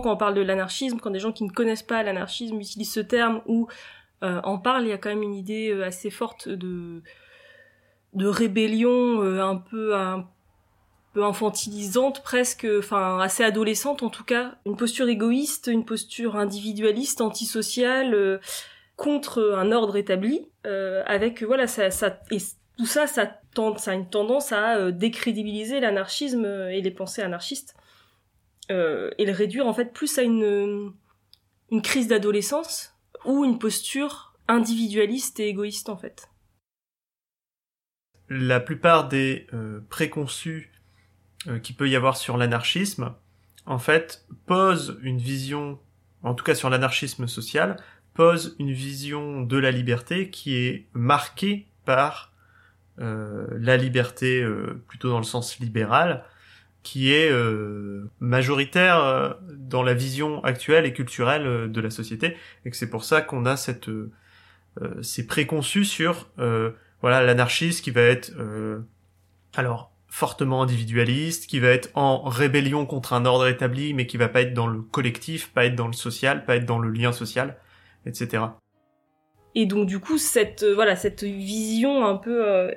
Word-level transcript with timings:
quand 0.00 0.12
on 0.12 0.16
parle 0.16 0.34
de 0.34 0.40
l'anarchisme, 0.40 0.98
quand 0.98 1.10
des 1.10 1.18
gens 1.18 1.32
qui 1.32 1.44
ne 1.44 1.50
connaissent 1.50 1.82
pas 1.82 2.02
l'anarchisme 2.02 2.60
utilisent 2.60 2.92
ce 2.92 3.00
terme 3.00 3.40
ou 3.46 3.68
euh, 4.22 4.40
en 4.42 4.58
parlent, 4.58 4.84
il 4.84 4.88
y 4.88 4.92
a 4.92 4.98
quand 4.98 5.10
même 5.10 5.22
une 5.22 5.34
idée 5.34 5.70
euh, 5.70 5.84
assez 5.84 6.10
forte 6.10 6.48
de 6.48 7.02
de 8.14 8.26
rébellion 8.26 9.22
euh, 9.22 9.42
un 9.42 9.56
peu 9.56 9.94
un 9.94 10.26
peu 11.12 11.24
infantilisante 11.24 12.22
presque, 12.22 12.66
enfin 12.78 13.20
assez 13.20 13.44
adolescente 13.44 14.02
en 14.02 14.10
tout 14.10 14.24
cas, 14.24 14.56
une 14.66 14.76
posture 14.76 15.08
égoïste, 15.08 15.68
une 15.72 15.84
posture 15.84 16.36
individualiste, 16.36 17.20
antisociale 17.20 18.40
contre 18.96 19.54
un 19.56 19.72
ordre 19.72 19.96
établi, 19.96 20.48
avec 21.06 21.42
voilà 21.42 21.66
ça 21.66 21.86
et 22.30 22.38
tout 22.76 22.86
ça 22.86 23.06
ça 23.06 23.26
tend, 23.54 23.76
ça 23.76 23.92
a 23.92 23.94
une 23.94 24.08
tendance 24.08 24.52
à 24.52 24.90
décrédibiliser 24.90 25.80
l'anarchisme 25.80 26.44
et 26.44 26.80
les 26.80 26.90
pensées 26.90 27.22
anarchistes 27.22 27.74
euh, 28.70 29.10
et 29.18 29.24
le 29.24 29.32
réduire 29.32 29.66
en 29.66 29.72
fait 29.72 29.92
plus 29.92 30.18
à 30.18 30.22
une, 30.22 30.92
crise 31.82 32.08
d'adolescence 32.08 32.94
ou 33.24 33.44
une 33.44 33.58
posture 33.58 34.34
individualiste 34.46 35.40
et 35.40 35.48
égoïste 35.48 35.88
en 35.88 35.96
fait. 35.96 36.28
La 38.28 38.60
plupart 38.60 39.08
des 39.08 39.46
euh, 39.54 39.80
préconçus 39.88 40.72
euh, 41.46 41.58
qu'il 41.58 41.76
peut 41.76 41.88
y 41.88 41.96
avoir 41.96 42.16
sur 42.16 42.36
l'anarchisme, 42.36 43.14
en 43.64 43.78
fait, 43.78 44.26
posent 44.46 44.98
une 45.02 45.18
vision, 45.18 45.78
en 46.22 46.34
tout 46.34 46.44
cas 46.44 46.54
sur 46.54 46.68
l'anarchisme 46.68 47.26
social, 47.26 47.76
pose 48.12 48.54
une 48.58 48.72
vision 48.72 49.42
de 49.42 49.56
la 49.56 49.70
liberté 49.70 50.30
qui 50.30 50.56
est 50.56 50.88
marquée 50.92 51.68
par 51.84 52.32
euh, 52.98 53.46
la 53.52 53.76
liberté 53.76 54.46
plutôt 54.88 55.08
dans 55.08 55.18
le 55.18 55.24
sens 55.24 55.58
libéral, 55.58 56.24
qui 56.82 57.12
est 57.12 57.30
euh, 57.30 58.10
majoritaire 58.20 58.98
euh, 58.98 59.32
dans 59.50 59.82
la 59.82 59.94
vision 59.94 60.42
actuelle 60.44 60.86
et 60.86 60.92
culturelle 60.92 61.46
euh, 61.46 61.68
de 61.68 61.80
la 61.80 61.90
société 61.90 62.36
et 62.64 62.70
que 62.70 62.76
c'est 62.76 62.90
pour 62.90 63.04
ça 63.04 63.20
qu'on 63.20 63.46
a 63.46 63.56
cette 63.56 63.90
ces 65.02 65.26
préconçus 65.26 65.84
sur 65.84 66.28
voilà 67.00 67.20
l'anarchiste 67.20 67.82
qui 67.82 67.90
va 67.90 68.02
être 68.02 68.32
alors 69.56 69.90
fortement 70.06 70.62
individualiste, 70.62 71.48
qui 71.48 71.58
va 71.58 71.70
être 71.70 71.90
en 71.94 72.22
rébellion 72.22 72.86
contre 72.86 73.12
un 73.12 73.24
ordre 73.24 73.48
établi, 73.48 73.92
mais 73.92 74.06
qui 74.06 74.18
va 74.18 74.28
pas 74.28 74.42
être 74.42 74.54
dans 74.54 74.68
le 74.68 74.80
collectif, 74.80 75.52
pas 75.52 75.64
être 75.64 75.74
dans 75.74 75.88
le 75.88 75.94
social, 75.94 76.44
pas 76.44 76.54
être 76.54 76.64
dans 76.64 76.78
le 76.78 76.90
lien 76.90 77.10
social, 77.10 77.56
etc. 78.06 78.44
Et 79.54 79.66
donc 79.66 79.86
du 79.86 79.98
coup 79.98 80.18
cette 80.18 80.62
euh, 80.62 80.74
voilà 80.74 80.94
cette 80.94 81.24
vision 81.24 82.04
un 82.04 82.16
peu 82.16 82.46
euh, 82.46 82.70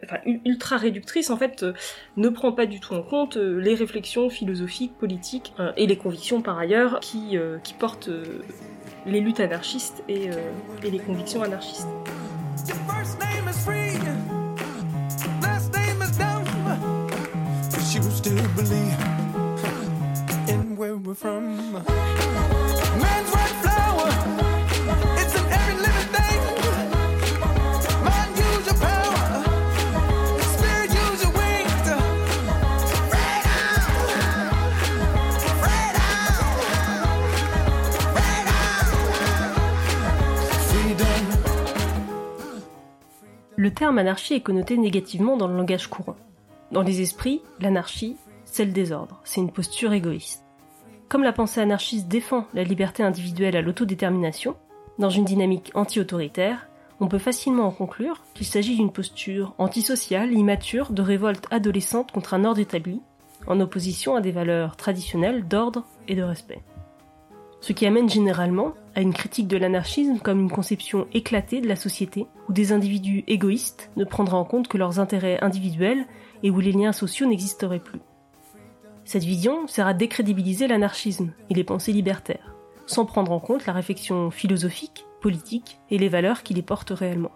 ultra 0.46 0.78
réductrice 0.78 1.30
en 1.30 1.38
fait 1.38 1.64
euh, 1.64 1.74
ne 2.18 2.30
prend 2.30 2.54
pas 2.54 2.66
du 2.66 2.80
tout 2.80 2.94
en 2.94 3.04
compte 3.04 3.36
les 3.36 3.76
réflexions 3.76 4.30
philosophiques, 4.30 4.94
politiques 4.98 5.54
et 5.78 5.86
les 5.86 5.98
convictions 5.98 6.42
par 6.42 6.58
ailleurs 6.58 7.00
qui 7.00 7.38
qui 7.64 7.74
portent 7.74 8.10
les 9.06 9.20
luttes 9.20 9.40
anarchistes 9.40 10.04
et, 10.08 10.30
et 10.84 10.92
les 10.92 11.00
convictions 11.00 11.44
anarchistes. 11.44 11.88
Le 43.72 43.76
terme 43.76 44.00
anarchie 44.00 44.34
est 44.34 44.42
connoté 44.42 44.78
négativement 44.78 45.38
dans 45.38 45.48
le 45.48 45.56
langage 45.56 45.88
courant. 45.88 46.18
Dans 46.74 46.82
les 46.82 47.00
esprits, 47.00 47.42
l'anarchie, 47.62 48.18
c'est 48.44 48.66
le 48.66 48.74
désordre, 48.74 49.22
c'est 49.24 49.40
une 49.40 49.50
posture 49.50 49.94
égoïste. 49.94 50.44
Comme 51.08 51.24
la 51.24 51.32
pensée 51.32 51.62
anarchiste 51.62 52.10
défend 52.10 52.46
la 52.54 52.66
liberté 52.66 53.02
individuelle 53.02 53.56
à 53.56 53.62
l'autodétermination, 53.62 54.58
dans 55.00 55.10
une 55.10 55.24
dynamique 55.24 55.72
anti-autoritaire, 55.74 56.68
on 57.00 57.08
peut 57.08 57.18
facilement 57.18 57.66
en 57.66 57.72
conclure 57.72 58.22
qu'il 58.34 58.46
s'agit 58.46 58.76
d'une 58.76 58.92
posture 58.92 59.56
antisociale, 59.58 60.34
immature, 60.34 60.92
de 60.92 61.02
révolte 61.02 61.48
adolescente 61.50 62.12
contre 62.12 62.34
un 62.34 62.44
ordre 62.44 62.60
établi, 62.60 63.00
en 63.48 63.62
opposition 63.62 64.18
à 64.18 64.22
des 64.22 64.34
valeurs 64.34 64.76
traditionnelles 64.76 65.48
d'ordre 65.48 65.86
et 66.10 66.16
de 66.16 66.24
respect 66.24 66.62
ce 67.62 67.74
qui 67.74 67.86
amène 67.86 68.10
généralement 68.10 68.74
à 68.96 69.02
une 69.02 69.14
critique 69.14 69.48
de 69.48 69.58
l'anarchisme 69.58 70.20
comme 70.20 70.40
une 70.40 70.52
conception 70.52 71.08
éclatée 71.14 71.62
de 71.62 71.68
la 71.68 71.76
société, 71.76 72.28
où 72.50 72.54
des 72.54 72.74
individus 72.74 73.24
égoïstes 73.28 73.92
ne 73.96 74.04
prendraient 74.04 74.38
en 74.38 74.44
compte 74.44 74.68
que 74.68 74.78
leurs 74.78 75.00
intérêts 75.00 75.40
individuels 75.42 76.06
et 76.44 76.50
où 76.50 76.60
les 76.60 76.72
liens 76.72 76.92
sociaux 76.92 77.28
n'existeraient 77.28 77.80
plus. 77.80 78.02
Cette 79.06 79.24
vision 79.24 79.68
sert 79.68 79.88
à 79.88 79.94
décrédibiliser 79.94 80.68
l'anarchisme 80.68 81.32
et 81.50 81.54
les 81.54 81.64
pensées 81.64 81.92
libertaires, 81.92 82.56
sans 82.88 83.06
prendre 83.06 83.32
en 83.32 83.40
compte 83.40 83.66
la 83.66 83.74
réflexion 83.74 84.32
philosophique, 84.32 85.06
politique 85.22 85.80
et 85.90 85.98
les 85.98 86.10
valeurs 86.10 86.44
qui 86.44 86.54
les 86.54 86.62
portent 86.62 86.92
réellement. 86.92 87.32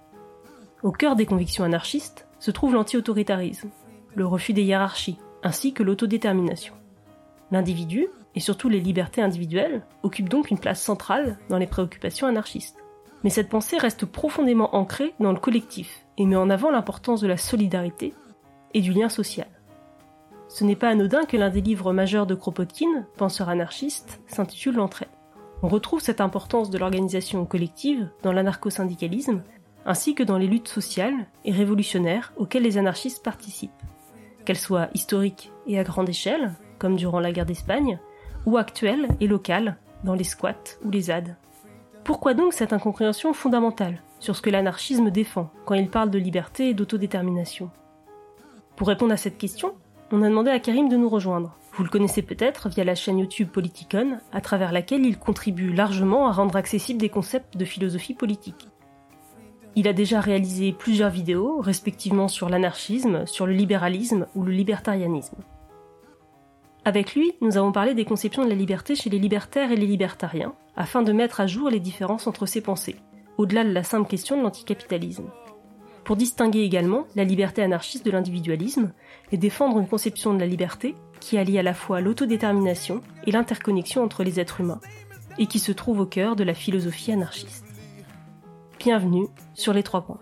Au 0.83 0.91
cœur 0.91 1.15
des 1.15 1.25
convictions 1.25 1.63
anarchistes 1.63 2.27
se 2.39 2.51
trouve 2.51 2.73
l'anti-autoritarisme, 2.73 3.69
le 4.15 4.25
refus 4.25 4.53
des 4.53 4.63
hiérarchies, 4.63 5.17
ainsi 5.43 5.73
que 5.73 5.83
l'autodétermination. 5.83 6.73
L'individu, 7.51 8.07
et 8.35 8.39
surtout 8.39 8.69
les 8.69 8.79
libertés 8.79 9.21
individuelles, 9.21 9.83
occupent 10.03 10.29
donc 10.29 10.51
une 10.51 10.59
place 10.59 10.81
centrale 10.81 11.37
dans 11.49 11.57
les 11.57 11.67
préoccupations 11.67 12.27
anarchistes. 12.27 12.83
Mais 13.23 13.29
cette 13.29 13.49
pensée 13.49 13.77
reste 13.77 14.05
profondément 14.05 14.75
ancrée 14.75 15.13
dans 15.19 15.31
le 15.31 15.39
collectif 15.39 16.05
et 16.17 16.25
met 16.25 16.35
en 16.35 16.49
avant 16.49 16.69
l'importance 16.69 17.21
de 17.21 17.27
la 17.27 17.37
solidarité 17.37 18.13
et 18.73 18.81
du 18.81 18.91
lien 18.91 19.09
social. 19.09 19.47
Ce 20.47 20.63
n'est 20.63 20.75
pas 20.75 20.89
anodin 20.89 21.25
que 21.25 21.37
l'un 21.37 21.49
des 21.49 21.61
livres 21.61 21.91
majeurs 21.91 22.27
de 22.27 22.35
Kropotkin, 22.35 23.05
penseur 23.17 23.49
anarchiste, 23.49 24.21
s'intitule 24.27 24.75
L'entraide. 24.75 25.09
On 25.63 25.67
retrouve 25.67 26.01
cette 26.01 26.21
importance 26.21 26.69
de 26.69 26.77
l'organisation 26.77 27.45
collective 27.45 28.09
dans 28.21 28.31
l'anarcho-syndicalisme, 28.31 29.41
ainsi 29.85 30.13
que 30.13 30.23
dans 30.23 30.37
les 30.37 30.47
luttes 30.47 30.67
sociales 30.67 31.27
et 31.45 31.51
révolutionnaires 31.51 32.33
auxquelles 32.37 32.63
les 32.63 32.77
anarchistes 32.77 33.23
participent. 33.23 33.71
Qu'elles 34.45 34.57
soient 34.57 34.89
historiques 34.93 35.51
et 35.65 35.79
à 35.79 35.83
grande 35.83 36.09
échelle, 36.09 36.53
comme 36.77 36.95
durant 36.95 37.19
la 37.19 37.31
guerre 37.31 37.45
d'Espagne, 37.45 37.99
ou 38.45 38.57
actuelle 38.57 39.07
et 39.19 39.27
locale, 39.27 39.77
dans 40.03 40.13
les 40.13 40.23
squats 40.23 40.77
ou 40.83 40.91
les 40.91 41.01
ZAD. 41.01 41.35
Pourquoi 42.03 42.33
donc 42.33 42.53
cette 42.53 42.73
incompréhension 42.73 43.33
fondamentale 43.33 44.01
sur 44.19 44.35
ce 44.35 44.41
que 44.41 44.49
l'anarchisme 44.49 45.09
défend 45.09 45.49
quand 45.65 45.73
il 45.73 45.89
parle 45.89 46.11
de 46.11 46.19
liberté 46.19 46.69
et 46.69 46.73
d'autodétermination? 46.73 47.71
Pour 48.75 48.87
répondre 48.87 49.13
à 49.13 49.17
cette 49.17 49.37
question, 49.37 49.73
on 50.11 50.21
a 50.21 50.29
demandé 50.29 50.51
à 50.51 50.59
Karim 50.59 50.89
de 50.89 50.97
nous 50.97 51.09
rejoindre. 51.09 51.57
Vous 51.73 51.83
le 51.83 51.89
connaissez 51.89 52.21
peut-être 52.21 52.69
via 52.69 52.83
la 52.83 52.95
chaîne 52.95 53.17
YouTube 53.19 53.49
Politicon, 53.49 54.19
à 54.31 54.41
travers 54.41 54.71
laquelle 54.71 55.05
il 55.05 55.17
contribue 55.17 55.73
largement 55.73 56.27
à 56.27 56.31
rendre 56.31 56.55
accessibles 56.55 56.99
des 56.99 57.09
concepts 57.09 57.57
de 57.57 57.65
philosophie 57.65 58.13
politique. 58.13 58.69
Il 59.75 59.87
a 59.87 59.93
déjà 59.93 60.21
réalisé 60.21 60.71
plusieurs 60.71 61.09
vidéos, 61.09 61.59
respectivement 61.59 62.27
sur 62.27 62.47
l'anarchisme, 62.47 63.25
sur 63.25 63.45
le 63.45 63.53
libéralisme 63.53 64.27
ou 64.35 64.43
le 64.43 64.53
libertarianisme. 64.53 65.37
Avec 66.87 67.15
lui, 67.15 67.33
nous 67.41 67.57
avons 67.57 67.71
parlé 67.71 67.95
des 67.95 68.05
conceptions 68.05 68.45
de 68.45 68.49
la 68.49 68.55
liberté 68.55 68.93
chez 68.93 69.09
les 69.09 69.17
libertaires 69.17 69.71
et 69.71 69.75
les 69.75 69.87
libertariens, 69.87 70.53
afin 70.75 71.01
de 71.01 71.11
mettre 71.11 71.41
à 71.41 71.47
jour 71.47 71.71
les 71.71 71.79
différences 71.79 72.27
entre 72.27 72.45
ces 72.45 72.61
pensées, 72.61 72.97
au-delà 73.39 73.63
de 73.63 73.71
la 73.71 73.83
simple 73.83 74.07
question 74.07 74.37
de 74.37 74.43
l'anticapitalisme. 74.43 75.31
Pour 76.03 76.15
distinguer 76.15 76.59
également 76.59 77.07
la 77.15 77.23
liberté 77.23 77.63
anarchiste 77.63 78.05
de 78.05 78.11
l'individualisme 78.11 78.93
et 79.31 79.37
défendre 79.37 79.79
une 79.79 79.87
conception 79.87 80.35
de 80.35 80.39
la 80.39 80.45
liberté 80.45 80.93
qui 81.19 81.39
allie 81.39 81.57
à 81.57 81.63
la 81.63 81.73
fois 81.73 82.01
l'autodétermination 82.01 83.01
et 83.25 83.31
l'interconnexion 83.31 84.03
entre 84.03 84.23
les 84.23 84.39
êtres 84.39 84.61
humains, 84.61 84.81
et 85.39 85.47
qui 85.47 85.57
se 85.57 85.71
trouve 85.71 86.01
au 86.01 86.05
cœur 86.05 86.35
de 86.35 86.43
la 86.43 86.53
philosophie 86.53 87.11
anarchiste. 87.11 87.65
Bienvenue 88.77 89.25
sur 89.55 89.73
les 89.73 89.81
trois 89.81 90.01
points. 90.05 90.19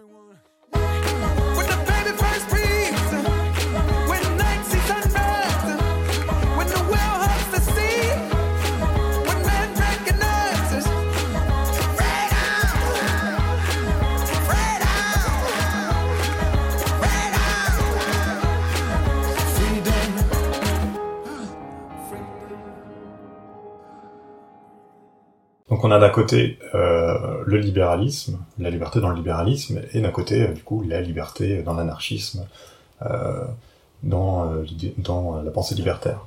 On 25.85 25.91
a 25.91 25.99
d'un 25.99 26.09
côté 26.09 26.59
euh, 26.75 27.43
le 27.45 27.57
libéralisme, 27.57 28.39
la 28.57 28.69
liberté 28.69 29.01
dans 29.01 29.09
le 29.09 29.17
libéralisme, 29.17 29.81
et 29.91 29.99
d'un 29.99 30.11
côté 30.11 30.43
euh, 30.43 30.53
du 30.53 30.63
coup 30.63 30.81
la 30.81 31.01
liberté 31.01 31.61
dans 31.61 31.73
l'anarchisme, 31.73 32.45
euh, 33.05 33.43
dans, 34.01 34.49
la 35.43 35.51
pensée 35.51 35.75
libertaire. 35.75 36.25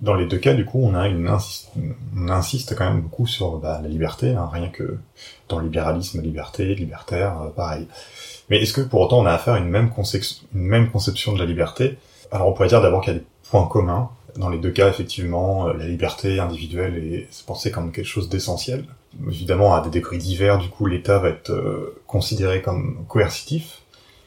dans 0.00 0.14
les 0.14 0.24
deux 0.24 0.38
cas, 0.38 0.54
du 0.54 0.64
coup, 0.64 0.80
on 0.82 0.94
insiste, 0.94 2.74
quand 2.74 2.88
même 2.90 3.02
beaucoup 3.02 3.26
sur 3.26 3.58
bah, 3.58 3.80
la 3.82 3.88
liberté, 3.88 4.34
hein, 4.34 4.48
rien 4.50 4.68
que 4.68 4.96
dans 5.50 5.58
le 5.58 5.64
libéralisme, 5.64 6.22
liberté, 6.22 6.74
libertaire, 6.74 7.50
pareil. 7.54 7.86
Mais 8.48 8.62
est-ce 8.62 8.72
que 8.72 8.80
pour 8.80 9.02
autant 9.02 9.18
on 9.18 9.26
a 9.26 9.32
affaire 9.32 9.54
à 9.54 9.58
une 9.58 9.66
une 9.66 10.40
même 10.54 10.90
conception 10.90 11.34
de 11.34 11.38
la 11.38 11.44
liberté? 11.44 11.98
Alors 12.30 12.48
on 12.48 12.54
pourrait 12.54 12.68
dire 12.68 12.80
d'abord 12.80 13.02
qu'il 13.02 13.12
y 13.12 13.16
a 13.16 13.18
des 13.18 13.26
points 13.50 13.66
communs. 13.66 14.08
Dans 14.36 14.48
les 14.48 14.58
deux 14.58 14.70
cas, 14.70 14.88
effectivement, 14.88 15.68
euh, 15.68 15.72
la 15.74 15.86
liberté 15.86 16.38
individuelle 16.38 16.96
est 16.96 17.44
pensée 17.46 17.70
comme 17.70 17.92
quelque 17.92 18.06
chose 18.06 18.28
d'essentiel. 18.28 18.84
Évidemment, 19.26 19.74
à 19.74 19.80
des 19.80 19.90
degrés 19.90 20.18
divers, 20.18 20.58
du 20.58 20.68
coup, 20.68 20.86
l'État 20.86 21.18
va 21.18 21.30
être 21.30 21.50
euh, 21.50 21.96
considéré 22.06 22.62
comme 22.62 23.04
coercitif. 23.08 23.82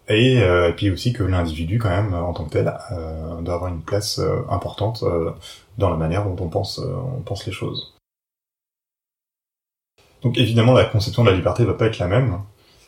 Et, 0.10 0.40
et, 0.40 0.74
puis 0.76 0.90
aussi 0.90 1.14
que 1.14 1.24
l'individu, 1.24 1.78
quand 1.78 1.90
même, 1.90 2.14
en 2.14 2.34
tant 2.34 2.44
que 2.44 2.50
tel, 2.50 2.66
doit 2.66 3.54
avoir 3.54 3.72
une 3.72 3.82
place 3.82 4.20
importante 4.50 5.06
dans 5.78 5.90
la 5.90 5.98
manière 5.98 6.24
dont 6.26 6.38
on 6.44 6.48
pense, 6.48 6.80
euh, 6.80 6.94
on 7.18 7.22
pense 7.22 7.46
les 7.46 7.52
choses. 7.52 7.94
Donc 10.22 10.38
évidemment, 10.38 10.74
la 10.74 10.86
conception 10.86 11.24
de 11.24 11.30
la 11.30 11.36
liberté 11.36 11.66
va 11.66 11.74
pas 11.74 11.88
être 11.88 12.00
la 12.00 12.08
même. 12.08 12.40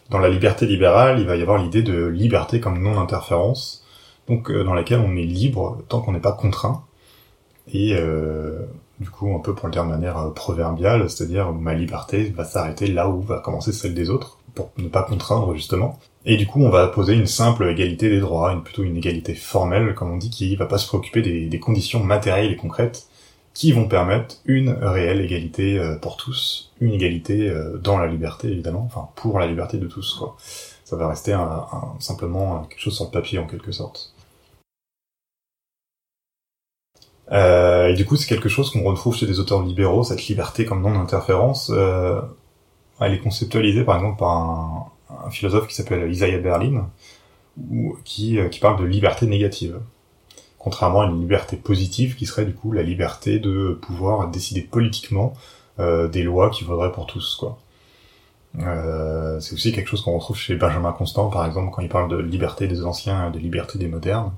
Dans 0.10 0.20
la 0.20 0.30
liberté 0.30 0.66
libérale, 0.66 1.20
il 1.20 1.26
va 1.26 1.36
y 1.36 1.42
avoir 1.42 1.58
l'idée 1.58 1.82
de 1.82 2.06
liberté 2.06 2.60
comme 2.60 2.82
non-interférence, 2.82 3.84
donc 4.28 4.52
euh, 4.52 4.64
dans 4.64 4.74
laquelle 4.74 5.00
on 5.00 5.16
est 5.16 5.24
libre 5.24 5.80
tant 5.90 6.02
qu'on 6.02 6.12
n'est 6.12 6.20
pas 6.20 6.34
contraint. 6.34 6.86
Et 7.72 7.96
euh, 7.96 8.66
du 9.00 9.10
coup, 9.10 9.34
un 9.34 9.40
peu 9.40 9.54
pour 9.56 9.68
le 9.68 9.72
dire 9.72 9.84
de 9.84 9.90
manière 9.90 10.34
proverbiale, 10.34 11.10
c'est-à-dire 11.10 11.52
ma 11.52 11.74
liberté 11.74 12.34
va 12.36 12.44
s'arrêter 12.44 12.88
là 12.88 13.10
où 13.10 13.22
va 13.22 13.40
commencer 13.40 13.72
celle 13.72 13.94
des 13.94 14.10
autres, 14.10 14.38
pour 14.54 14.72
ne 14.78 14.88
pas 14.88 15.04
contraindre 15.04 15.54
justement. 15.54 16.00
Et 16.26 16.38
du 16.38 16.48
coup, 16.48 16.62
on 16.64 16.70
va 16.70 16.88
poser 16.88 17.14
une 17.14 17.28
simple 17.28 17.68
égalité 17.68 18.10
des 18.10 18.20
droits, 18.20 18.56
plutôt 18.64 18.84
une 18.84 18.98
égalité 18.98 19.36
formelle, 19.36 19.94
comme 19.94 20.12
on 20.12 20.18
dit, 20.18 20.30
qui 20.30 20.56
va 20.56 20.66
pas 20.66 20.78
se 20.78 20.88
préoccuper 20.88 21.22
des, 21.22 21.60
conditions 21.60 22.04
matérielles 22.04 22.52
et 22.52 22.56
concrètes 22.56 23.08
qui 23.54 23.72
vont 23.72 23.88
permettre 23.88 24.38
une 24.46 24.70
réelle 24.70 25.22
égalité 25.22 25.78
euh, 25.78 25.96
pour 25.96 26.18
tous, 26.18 26.72
une 26.82 26.92
égalité 26.92 27.50
euh, 27.50 27.78
dans 27.78 28.00
la 28.00 28.08
liberté 28.08 28.48
évidemment, 28.48 28.82
enfin 28.84 29.10
pour 29.16 29.38
la 29.38 29.46
liberté 29.46 29.78
de 29.78 29.86
tous 29.86 30.16
quoi. 30.16 30.36
Ça 30.86 30.96
va 30.96 31.08
rester 31.08 31.36
simplement 32.00 32.64
quelque 32.64 32.80
chose 32.80 32.96
sur 32.96 33.06
le 33.06 33.12
papier 33.12 33.40
en 33.40 33.46
quelque 33.48 33.72
sorte. 33.72 34.13
Euh, 37.32 37.88
et 37.88 37.94
du 37.94 38.06
coup, 38.06 38.16
c'est 38.16 38.28
quelque 38.28 38.50
chose 38.50 38.70
qu'on 38.72 38.84
retrouve 38.84 39.16
chez 39.16 39.26
des 39.26 39.40
auteurs 39.40 39.64
libéraux, 39.64 40.04
cette 40.04 40.28
liberté 40.28 40.66
comme 40.66 40.82
non-interférence. 40.82 41.72
Euh, 41.74 42.22
elle 43.00 43.14
est 43.14 43.20
conceptualisée 43.20 43.84
par 43.84 43.98
exemple 43.98 44.20
par 44.20 44.30
un, 44.30 45.30
philosophe 45.30 45.68
qui 45.68 45.76
s'appelle 45.76 46.12
Isaiah 46.12 46.38
Berlin, 46.40 46.90
qui, 48.04 48.40
euh, 48.40 48.50
qui 48.50 48.60
parle 48.60 48.80
de 48.80 48.86
liberté 48.86 49.26
négative. 49.26 49.80
Contrairement 50.58 51.02
à 51.02 51.06
une 51.08 51.20
liberté 51.20 51.58
positive 51.58 52.16
qui 52.16 52.26
serait 52.26 52.46
du 52.46 52.54
coup 52.54 52.72
la 52.72 52.84
liberté 52.84 53.40
de 53.40 53.78
pouvoir 53.82 54.30
décider 54.30 54.62
politiquement 54.62 55.34
euh, 55.80 56.08
des 56.08 56.24
lois 56.24 56.50
qui 56.50 56.64
vaudraient 56.64 56.92
pour 56.92 57.06
tous, 57.06 57.36
quoi. 57.36 57.58
Euh, 58.60 59.40
c'est 59.40 59.54
aussi 59.54 59.72
quelque 59.72 59.88
chose 59.88 60.02
qu'on 60.02 60.14
retrouve 60.14 60.38
chez 60.38 60.56
Benjamin 60.56 60.92
Constant, 60.92 61.30
par 61.30 61.46
exemple, 61.46 61.72
quand 61.72 61.82
il 61.82 61.90
parle 61.90 62.10
de 62.10 62.18
liberté 62.18 62.68
des 62.68 62.86
anciens 62.86 63.30
et 63.30 63.32
de 63.32 63.40
liberté 63.40 63.80
des 63.80 63.88
modernes. 63.88 64.32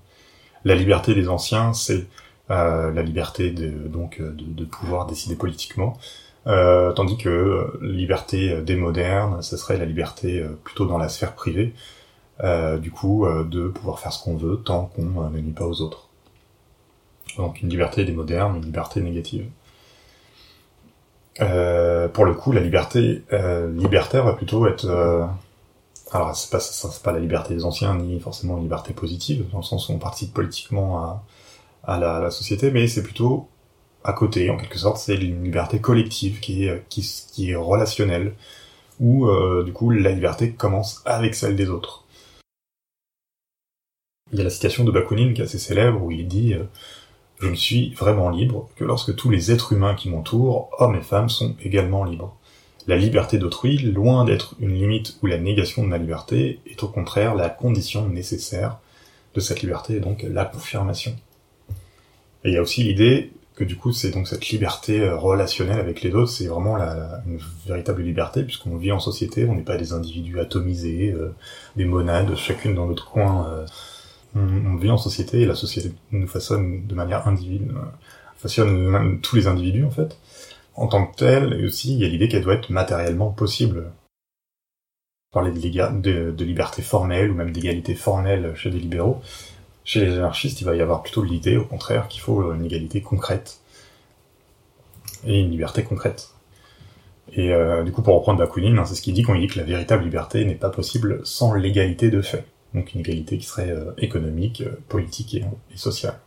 La 0.63 0.75
liberté 0.75 1.13
des 1.13 1.27
anciens, 1.27 1.73
c'est 1.73 2.07
la 2.49 3.01
liberté 3.01 3.51
de, 3.51 3.69
donc 3.87 4.21
de, 4.21 4.31
de, 4.31 4.65
pouvoir 4.65 5.07
décider 5.07 5.35
politiquement, 5.35 5.97
euh, 6.47 6.91
tandis 6.93 7.17
que 7.17 7.77
liberté 7.81 8.61
des 8.61 8.75
modernes, 8.75 9.41
ce 9.41 9.57
serait 9.57 9.77
la 9.77 9.85
liberté 9.85 10.41
euh, 10.41 10.49
plutôt 10.63 10.85
dans 10.85 10.97
la 10.97 11.09
sphère 11.09 11.33
privée, 11.33 11.73
euh, 12.43 12.77
du 12.77 12.91
coup, 12.91 13.25
de 13.45 13.69
pouvoir 13.69 13.99
faire 13.99 14.13
ce 14.13 14.23
qu'on 14.23 14.35
veut 14.35 14.57
tant 14.57 14.85
qu'on 14.95 15.29
ne 15.29 15.39
nuit 15.39 15.53
pas 15.53 15.65
aux 15.65 15.81
autres. 15.81 16.09
Donc 17.37 17.61
une 17.61 17.69
liberté 17.69 18.05
des 18.05 18.11
modernes, 18.11 18.57
une 18.57 18.65
liberté 18.65 19.01
négative. 19.01 19.47
pour 21.37 22.25
le 22.25 22.33
coup, 22.33 22.51
la 22.51 22.61
liberté 22.61 23.23
libertaire 23.75 24.23
va 24.25 24.33
plutôt 24.33 24.67
être 24.67 24.85
alors 26.11 26.35
c'est 26.35 26.51
pas 26.51 26.59
pas 27.03 27.11
la 27.11 27.19
liberté 27.19 27.55
des 27.55 27.65
anciens 27.65 27.95
ni 27.95 28.19
forcément 28.19 28.57
une 28.57 28.63
liberté 28.63 28.93
positive 28.93 29.45
dans 29.51 29.57
le 29.57 29.63
sens 29.63 29.89
où 29.89 29.93
on 29.93 29.97
participe 29.97 30.33
politiquement 30.33 30.99
à, 30.99 31.23
à 31.87 31.99
la, 31.99 32.31
société 32.31 32.71
mais 32.71 32.87
c'est 32.87 33.03
plutôt 33.03 33.47
à 34.05 34.13
côté, 34.13 34.51
en 34.51 34.57
quelque 34.57 34.77
sorte, 34.77 34.97
c'est 34.97 35.15
une 35.15 35.43
liberté 35.43 35.79
collective 35.79 36.39
qui 36.39 36.65
est, 36.65 36.83
est 37.39 37.55
relationnelle, 37.55 38.35
où 38.99 39.27
euh, 39.27 39.63
du 39.63 39.73
coup 39.73 39.89
la 39.89 40.11
liberté 40.11 40.51
commence 40.51 41.01
avec 41.05 41.33
celle 41.33 41.55
des 41.55 41.69
autres. 41.69 42.05
Il 44.31 44.37
y 44.37 44.41
a 44.41 44.43
la 44.43 44.51
citation 44.51 44.83
de 44.83 44.91
Bakounine 44.91 45.33
qui 45.33 45.41
est 45.41 45.45
assez 45.45 45.57
célèbre 45.57 46.03
où 46.03 46.11
il 46.11 46.27
dit 46.27 46.53
euh, 46.53 46.63
Je 47.39 47.47
ne 47.47 47.55
suis 47.55 47.93
vraiment 47.93 48.29
libre 48.29 48.69
que 48.75 48.83
lorsque 48.83 49.15
tous 49.15 49.31
les 49.31 49.51
êtres 49.51 49.73
humains 49.73 49.95
qui 49.95 50.09
m'entourent, 50.09 50.69
hommes 50.77 50.95
et 50.95 51.01
femmes, 51.01 51.29
sont 51.29 51.55
également 51.63 52.03
libres. 52.03 52.37
La 52.87 52.97
liberté 52.97 53.39
d'autrui, 53.39 53.79
loin 53.79 54.25
d'être 54.25 54.55
une 54.59 54.75
limite 54.75 55.17
ou 55.23 55.25
la 55.25 55.39
négation 55.39 55.81
de 55.81 55.87
ma 55.87 55.97
liberté, 55.97 56.59
est 56.67 56.83
au 56.83 56.87
contraire 56.87 57.33
la 57.33 57.49
condition 57.49 58.07
nécessaire 58.07 58.77
de 59.33 59.39
cette 59.39 59.61
liberté, 59.61 59.99
donc 59.99 60.23
la 60.29 60.45
confirmation. 60.45 61.15
Et 62.45 62.49
il 62.49 62.53
y 62.53 62.57
a 62.57 62.61
aussi 62.61 62.83
l'idée 62.83 63.31
que 63.55 63.63
du 63.63 63.75
coup 63.75 63.91
c'est 63.91 64.11
donc 64.11 64.27
cette 64.27 64.47
liberté 64.49 65.01
euh, 65.01 65.17
relationnelle 65.17 65.79
avec 65.79 66.03
les 66.03 66.13
autres, 66.13 66.29
c'est 66.29 66.45
vraiment 66.45 66.75
la, 66.75 67.23
une 67.25 67.39
véritable 67.65 68.03
liberté 68.03 68.43
puisqu'on 68.43 68.77
vit 68.77 68.91
en 68.91 68.99
société, 68.99 69.45
on 69.45 69.55
n'est 69.55 69.63
pas 69.63 69.77
des 69.77 69.93
individus 69.93 70.39
atomisés, 70.39 71.11
euh, 71.11 71.33
des 71.75 71.85
monades, 71.85 72.35
chacune 72.35 72.75
dans 72.75 72.85
notre 72.85 73.09
coin. 73.09 73.49
Euh, 73.49 73.65
on, 74.35 74.75
vit 74.75 74.91
en 74.91 74.97
société 74.97 75.41
et 75.41 75.45
la 75.45 75.55
société 75.55 75.93
nous 76.11 76.27
façonne 76.27 76.85
de 76.85 76.93
manière 76.93 77.25
individuelle, 77.27 77.73
façonne 78.37 79.19
tous 79.21 79.37
les 79.37 79.47
individus 79.47 79.85
en 79.85 79.91
fait. 79.91 80.17
En 80.75 80.87
tant 80.87 81.07
que 81.07 81.15
tel, 81.15 81.53
et 81.53 81.65
aussi 81.65 81.93
il 81.93 81.99
y 81.99 82.05
a 82.05 82.09
l'idée 82.09 82.27
qu'elle 82.27 82.43
doit 82.43 82.55
être 82.55 82.69
matériellement 82.69 83.31
possible. 83.31 83.91
Parler 85.31 85.51
de, 85.51 86.43
liberté 86.43 86.81
formelle 86.81 87.31
ou 87.31 87.33
même 87.33 87.51
d'égalité 87.51 87.95
formelle 87.95 88.53
chez 88.55 88.69
des 88.69 88.79
libéraux, 88.79 89.21
chez 89.85 90.03
les 90.03 90.17
anarchistes, 90.17 90.59
il 90.61 90.65
va 90.65 90.75
y 90.75 90.81
avoir 90.81 91.03
plutôt 91.03 91.23
l'idée, 91.23 91.57
au 91.57 91.63
contraire, 91.63 92.07
qu'il 92.07 92.19
faut 92.19 92.51
une 92.51 92.65
égalité 92.65 93.01
concrète 93.01 93.61
et 95.25 95.39
une 95.39 95.51
liberté 95.51 95.83
concrète. 95.83 96.31
Et 97.33 97.53
euh, 97.53 97.83
du 97.83 97.91
coup, 97.91 98.01
pour 98.01 98.15
reprendre 98.15 98.39
Bakounine, 98.39 98.77
hein, 98.77 98.85
c'est 98.85 98.95
ce 98.95 99.01
qu'il 99.01 99.13
dit 99.13 99.21
quand 99.21 99.35
il 99.35 99.41
dit 99.41 99.47
que 99.47 99.59
la 99.59 99.65
véritable 99.65 100.03
liberté 100.03 100.43
n'est 100.43 100.55
pas 100.55 100.69
possible 100.69 101.21
sans 101.23 101.53
l'égalité 101.53 102.09
de 102.09 102.21
fait. 102.21 102.45
Donc 102.73 102.93
une 102.93 103.01
égalité 103.01 103.37
qui 103.37 103.45
serait 103.45 103.71
euh, 103.71 103.91
économique, 103.97 104.61
euh, 104.61 104.75
politique 104.89 105.35
et, 105.35 105.45
et 105.73 105.77
sociale. 105.77 106.19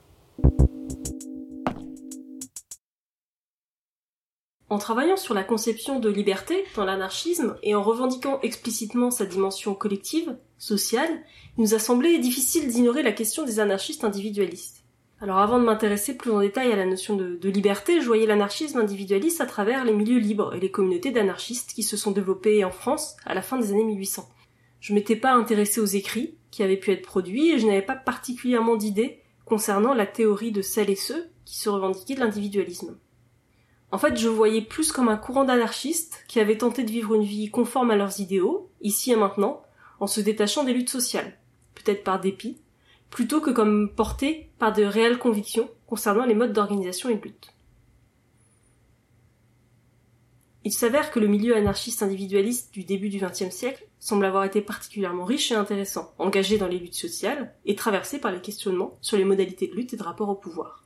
En 4.71 4.79
travaillant 4.79 5.17
sur 5.17 5.35
la 5.35 5.45
conception 5.45 5.99
de 5.99 6.11
liberté 6.11 6.65
dans 6.77 6.85
l'anarchisme 6.85 7.57
et 7.63 7.75
en 7.75 7.83
revendiquant 7.83 8.39
explicitement 8.43 9.11
sa 9.11 9.25
dimension 9.25 9.75
collective, 9.75 10.37
sociale, 10.59 11.23
il 11.57 11.63
nous 11.63 11.75
a 11.75 11.79
semblé 11.79 12.19
difficile 12.19 12.69
d'ignorer 12.69 13.03
la 13.03 13.13
question 13.13 13.45
des 13.45 13.61
anarchistes 13.61 14.05
individualistes. 14.05 14.85
Alors 15.21 15.39
avant 15.39 15.59
de 15.59 15.65
m'intéresser 15.65 16.17
plus 16.17 16.31
en 16.31 16.41
détail 16.41 16.71
à 16.73 16.77
la 16.77 16.87
notion 16.87 17.17
de, 17.17 17.49
liberté, 17.49 18.01
je 18.01 18.07
voyais 18.07 18.27
l'anarchisme 18.27 18.79
individualiste 18.79 19.41
à 19.41 19.47
travers 19.47 19.85
les 19.85 19.93
milieux 19.93 20.19
libres 20.19 20.55
et 20.55 20.61
les 20.61 20.71
communautés 20.71 21.11
d'anarchistes 21.11 21.73
qui 21.73 21.83
se 21.83 21.97
sont 21.97 22.13
développées 22.13 22.65
en 22.65 22.71
France 22.71 23.17
à 23.25 23.35
la 23.35 23.43
fin 23.43 23.59
des 23.59 23.73
années 23.73 23.85
1800. 23.85 24.29
Je 24.81 24.95
m'étais 24.95 25.17
pas 25.17 25.33
intéressé 25.33 25.81
aux 25.81 25.87
écrits 25.87 26.37
qui 26.53 26.63
avaient 26.63 26.77
pu 26.77 26.93
être 26.93 27.03
produits 27.03 27.51
et 27.51 27.59
je 27.59 27.67
n'avais 27.67 27.83
pas 27.83 27.97
particulièrement 27.97 28.77
d'idées 28.77 29.21
concernant 29.45 29.93
la 29.93 30.07
théorie 30.07 30.53
de 30.53 30.63
celles 30.63 30.91
et 30.91 30.97
ceux 30.97 31.29
qui 31.45 31.59
se 31.59 31.69
revendiquaient 31.69 32.15
de 32.15 32.21
l'individualisme. 32.21 32.97
En 33.91 33.99
fait, 33.99 34.17
je 34.17 34.29
voyais 34.29 34.63
plus 34.63 34.93
comme 34.93 35.09
un 35.09 35.17
courant 35.17 35.45
d'anarchistes 35.45 36.25
qui 36.29 36.39
avaient 36.39 36.59
tenté 36.59 36.85
de 36.85 36.91
vivre 36.91 37.15
une 37.15 37.25
vie 37.25 37.51
conforme 37.51 37.91
à 37.91 37.97
leurs 37.97 38.21
idéaux, 38.21 38.71
ici 38.83 39.11
et 39.11 39.17
maintenant, 39.17 39.63
en 40.01 40.07
se 40.07 40.21
détachant 40.21 40.65
des 40.65 40.73
luttes 40.73 40.91
sociales, 40.91 41.39
peut-être 41.75 42.05
par 42.05 42.21
dépit, 42.21 42.59
plutôt 43.11 43.41
que 43.41 43.51
comme 43.51 43.95
portés 43.95 44.51
par 44.59 44.73
de 44.73 44.83
réelles 44.85 45.19
convictions 45.19 45.71
concernant 45.87 46.27
les 46.27 46.35
modes 46.35 46.53
d'organisation 46.53 47.09
et 47.09 47.17
de 47.17 47.23
lutte. 47.23 47.55
Il 50.65 50.73
s'avère 50.73 51.11
que 51.11 51.19
le 51.19 51.29
milieu 51.29 51.57
anarchiste 51.57 52.03
individualiste 52.03 52.75
du 52.75 52.85
début 52.85 53.09
du 53.09 53.19
XXe 53.19 53.49
siècle 53.49 53.87
semble 54.01 54.27
avoir 54.27 54.45
été 54.45 54.61
particulièrement 54.61 55.25
riche 55.25 55.51
et 55.51 55.55
intéressant, 55.55 56.13
engagé 56.19 56.59
dans 56.59 56.69
les 56.69 56.79
luttes 56.79 56.95
sociales 56.95 57.55
et 57.65 57.75
traversé 57.75 58.19
par 58.19 58.33
les 58.33 58.43
questionnements 58.43 58.99
sur 59.01 59.17
les 59.17 59.25
modalités 59.25 59.69
de 59.69 59.75
lutte 59.75 59.95
et 59.95 59.97
de 59.97 60.03
rapport 60.03 60.29
au 60.29 60.35
pouvoir. 60.35 60.85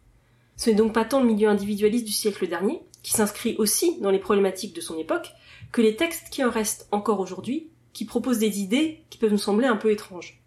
Ce 0.57 0.71
n'est 0.71 0.77
donc 0.77 0.93
pas 0.93 1.05
tant 1.05 1.21
le 1.21 1.27
milieu 1.27 1.49
individualiste 1.49 2.07
du 2.07 2.13
siècle 2.13 2.47
dernier, 2.47 2.81
qui 3.03 3.11
s'inscrit 3.11 3.57
aussi 3.59 3.99
dans 4.01 4.13
les 4.13 4.21
problématiques 4.21 4.77
de 4.77 4.81
son 4.81 4.97
époque, 4.99 5.33
que 5.73 5.83
les 5.83 5.97
textes 5.97 6.29
qui 6.31 6.45
en 6.45 6.51
restent 6.51 6.87
encore 6.93 7.19
aujourd'hui, 7.19 7.72
qui 7.93 8.05
proposent 8.05 8.39
des 8.39 8.61
idées 8.61 9.05
qui 9.11 9.19
peuvent 9.19 9.33
nous 9.33 9.39
sembler 9.39 9.67
un 9.67 9.77
peu 9.77 9.91
étranges. 9.91 10.43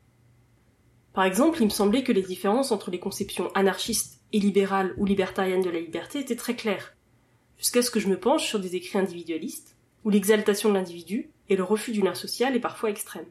Par 1.13 1.23
exemple, 1.23 1.61
il 1.61 1.65
me 1.65 1.69
semblait 1.69 2.03
que 2.03 2.11
les 2.11 2.21
différences 2.21 2.71
entre 2.71 2.91
les 2.91 2.99
conceptions 2.99 3.49
anarchistes 3.55 4.19
et 4.33 4.39
libérales 4.39 4.93
ou 4.97 5.05
libertariennes 5.05 5.63
de 5.63 5.69
la 5.69 5.79
liberté 5.79 6.19
étaient 6.19 6.35
très 6.35 6.55
claires, 6.55 6.93
jusqu'à 7.57 7.81
ce 7.81 7.91
que 7.91 7.99
je 7.99 8.09
me 8.09 8.19
penche 8.19 8.45
sur 8.45 8.59
des 8.59 8.75
écrits 8.75 8.97
individualistes, 8.97 9.75
où 10.03 10.09
l'exaltation 10.09 10.69
de 10.69 10.75
l'individu 10.75 11.29
et 11.49 11.55
le 11.55 11.63
refus 11.63 11.91
du 11.91 12.01
lien 12.01 12.13
social 12.13 12.55
est 12.55 12.59
parfois 12.59 12.89
extrême. 12.89 13.25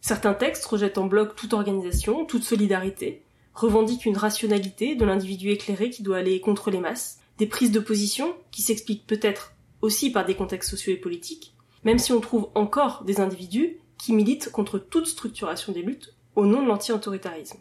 Certains 0.00 0.34
textes 0.34 0.64
rejettent 0.64 0.98
en 0.98 1.06
bloc 1.06 1.36
toute 1.36 1.52
organisation, 1.52 2.24
toute 2.24 2.42
solidarité, 2.42 3.22
revendiquent 3.54 4.06
une 4.06 4.16
rationalité 4.16 4.96
de 4.96 5.04
l'individu 5.04 5.50
éclairé 5.50 5.90
qui 5.90 6.02
doit 6.02 6.18
aller 6.18 6.40
contre 6.40 6.70
les 6.70 6.80
masses, 6.80 7.20
des 7.38 7.46
prises 7.46 7.70
de 7.70 7.80
position 7.80 8.34
qui 8.50 8.62
s'expliquent 8.62 9.06
peut-être 9.06 9.52
aussi 9.80 10.10
par 10.10 10.24
des 10.24 10.34
contextes 10.34 10.70
sociaux 10.70 10.92
et 10.92 10.96
politiques, 10.96 11.51
même 11.84 11.98
si 11.98 12.12
on 12.12 12.20
trouve 12.20 12.48
encore 12.54 13.04
des 13.04 13.20
individus 13.20 13.78
qui 13.98 14.12
militent 14.12 14.50
contre 14.50 14.78
toute 14.78 15.06
structuration 15.06 15.72
des 15.72 15.82
luttes 15.82 16.14
au 16.34 16.46
nom 16.46 16.62
de 16.62 16.68
l'anti-autoritarisme. 16.68 17.58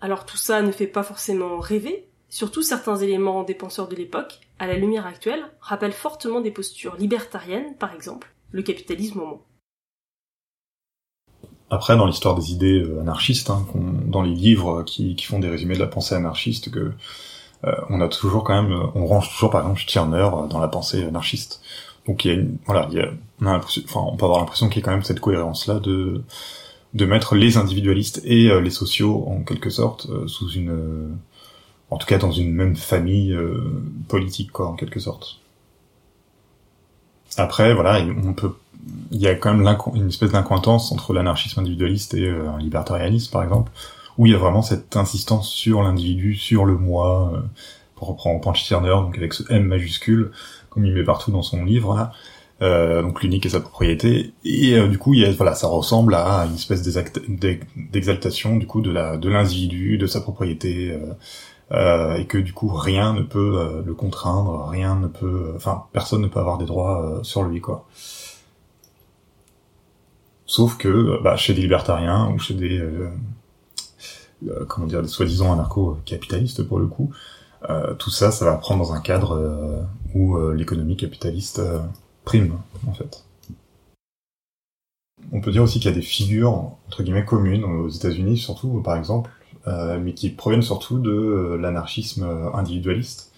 Alors 0.00 0.26
tout 0.26 0.36
ça 0.36 0.62
ne 0.62 0.72
fait 0.72 0.86
pas 0.86 1.02
forcément 1.02 1.58
rêver, 1.58 2.08
surtout 2.28 2.62
certains 2.62 2.96
éléments 2.96 3.44
des 3.44 3.54
penseurs 3.54 3.88
de 3.88 3.96
l'époque, 3.96 4.40
à 4.58 4.66
la 4.66 4.76
lumière 4.76 5.06
actuelle, 5.06 5.44
rappellent 5.60 5.92
fortement 5.92 6.40
des 6.40 6.50
postures 6.50 6.96
libertariennes, 6.96 7.76
par 7.78 7.94
exemple, 7.94 8.34
le 8.50 8.62
capitalisme 8.62 9.20
au 9.20 9.26
monde. 9.26 9.40
Après, 11.70 11.96
dans 11.96 12.06
l'histoire 12.06 12.34
des 12.34 12.52
idées 12.52 12.80
euh, 12.80 13.00
anarchistes, 13.00 13.50
hein, 13.50 13.66
dans 14.06 14.22
les 14.22 14.34
livres 14.34 14.82
qui, 14.82 15.16
font 15.22 15.38
des 15.38 15.48
résumés 15.48 15.74
de 15.74 15.80
la 15.80 15.86
pensée 15.86 16.14
anarchiste, 16.14 16.70
que 16.70 16.92
euh, 17.64 17.72
on 17.88 18.00
a 18.00 18.08
toujours 18.08 18.44
quand 18.44 18.62
même, 18.62 18.90
on 18.94 19.06
range 19.06 19.30
toujours 19.30 19.50
par 19.50 19.62
exemple 19.62 19.80
Stirner 19.80 20.28
euh, 20.32 20.46
dans 20.46 20.60
la 20.60 20.68
pensée 20.68 21.04
anarchiste. 21.04 21.62
Donc 22.06 22.24
il 22.24 22.28
y 22.28 22.30
a 22.30 22.34
une, 22.34 22.58
voilà, 22.66 22.88
il 22.90 22.98
y 22.98 23.00
a, 23.00 23.10
on, 23.40 23.46
a 23.46 23.58
enfin, 23.58 24.00
on 24.00 24.16
peut 24.16 24.24
avoir 24.24 24.40
l'impression 24.40 24.68
qu'il 24.68 24.80
y 24.80 24.82
a 24.82 24.84
quand 24.84 24.92
même 24.92 25.04
cette 25.04 25.20
cohérence 25.20 25.66
là 25.66 25.78
de 25.80 26.22
de 26.94 27.06
mettre 27.06 27.34
les 27.34 27.56
individualistes 27.56 28.20
et 28.24 28.48
les 28.60 28.70
sociaux 28.70 29.24
en 29.26 29.42
quelque 29.42 29.68
sorte 29.70 30.06
sous 30.28 30.50
une 30.50 31.16
en 31.90 31.96
tout 31.96 32.06
cas 32.06 32.18
dans 32.18 32.30
une 32.30 32.52
même 32.52 32.76
famille 32.76 33.36
politique 34.06 34.52
quoi 34.52 34.68
en 34.68 34.74
quelque 34.74 35.00
sorte. 35.00 35.40
Après 37.36 37.74
voilà, 37.74 38.00
on 38.24 38.32
peut 38.32 38.52
il 39.10 39.20
y 39.20 39.26
a 39.26 39.34
quand 39.34 39.54
même 39.54 39.76
une 39.94 40.08
espèce 40.08 40.32
d'incointance 40.32 40.92
entre 40.92 41.12
l'anarchisme 41.12 41.60
individualiste 41.60 42.14
et 42.14 42.26
euh, 42.26 42.50
un 42.50 42.58
libertarianisme, 42.58 43.32
par 43.32 43.42
exemple, 43.42 43.72
où 44.18 44.26
il 44.26 44.32
y 44.32 44.34
a 44.34 44.38
vraiment 44.38 44.62
cette 44.62 44.96
insistance 44.96 45.48
sur 45.48 45.82
l'individu, 45.82 46.34
sur 46.34 46.64
le 46.64 46.76
moi, 46.76 47.32
euh, 47.34 47.40
pour 47.96 48.08
reprendre 48.08 48.40
Punch 48.40 48.62
Stirner, 48.62 48.88
donc 48.88 49.16
avec 49.16 49.32
ce 49.32 49.42
M 49.52 49.64
majuscule, 49.64 50.32
comme 50.70 50.84
il 50.84 50.92
met 50.92 51.04
partout 51.04 51.30
dans 51.30 51.42
son 51.42 51.64
livre, 51.64 51.94
là. 51.96 52.12
Euh, 52.62 53.02
donc 53.02 53.20
l'unique 53.20 53.46
et 53.46 53.48
sa 53.48 53.60
propriété 53.60 54.32
et 54.44 54.80
du 54.86 54.96
coup 54.96 55.12
il 55.12 55.20
y 55.20 55.24
a, 55.24 55.32
voilà 55.32 55.56
ça 55.56 55.66
ressemble 55.66 56.14
à 56.14 56.46
une 56.46 56.54
espèce 56.54 56.82
d'exaltation 56.82 58.56
du 58.56 58.66
coup 58.68 58.80
de 58.80 58.92
la 58.92 59.16
de 59.16 59.28
l'individu 59.28 59.98
de 59.98 60.06
sa 60.06 60.20
propriété 60.20 60.96
et 61.72 62.24
que 62.26 62.38
du 62.38 62.52
coup 62.52 62.68
rien 62.68 63.12
ne 63.12 63.22
peut 63.22 63.82
le 63.84 63.94
contraindre 63.94 64.68
rien 64.68 64.94
ne 64.94 65.08
peut 65.08 65.52
enfin 65.56 65.86
personne 65.92 66.22
ne 66.22 66.28
peut 66.28 66.38
avoir 66.38 66.56
des 66.56 66.64
droits 66.64 67.18
sur 67.24 67.42
lui 67.42 67.60
quoi 67.60 67.86
Sauf 70.46 70.76
que 70.76 70.88
euh, 70.88 71.18
bah, 71.22 71.36
chez 71.36 71.54
des 71.54 71.62
libertariens 71.62 72.30
ou 72.30 72.38
chez 72.38 72.54
des 72.54 72.78
euh, 72.78 73.08
euh, 74.46 74.64
comment 74.68 74.86
dire 74.86 75.02
des 75.02 75.08
soi-disant 75.08 75.52
anarcho-capitalistes 75.52 76.62
pour 76.62 76.78
le 76.78 76.86
coup, 76.86 77.10
tout 77.98 78.10
ça, 78.10 78.30
ça 78.30 78.44
va 78.44 78.54
prendre 78.56 78.84
dans 78.84 78.92
un 78.92 79.00
cadre 79.00 79.86
où 80.14 80.38
l'économie 80.52 80.96
capitaliste 80.96 81.60
prime 82.24 82.58
en 82.86 82.92
fait. 82.92 83.24
On 85.32 85.40
peut 85.40 85.50
dire 85.50 85.62
aussi 85.62 85.80
qu'il 85.80 85.90
y 85.90 85.92
a 85.92 85.96
des 85.96 86.02
figures 86.02 86.52
entre 86.86 87.02
guillemets 87.02 87.24
communes 87.24 87.64
aux 87.64 87.88
États-Unis, 87.88 88.36
surtout 88.36 88.80
par 88.82 88.96
exemple, 88.96 89.30
mais 89.66 90.12
qui 90.12 90.30
proviennent 90.30 90.62
surtout 90.62 90.98
de 90.98 91.58
l'anarchisme 91.60 92.24
individualiste, 92.54 93.32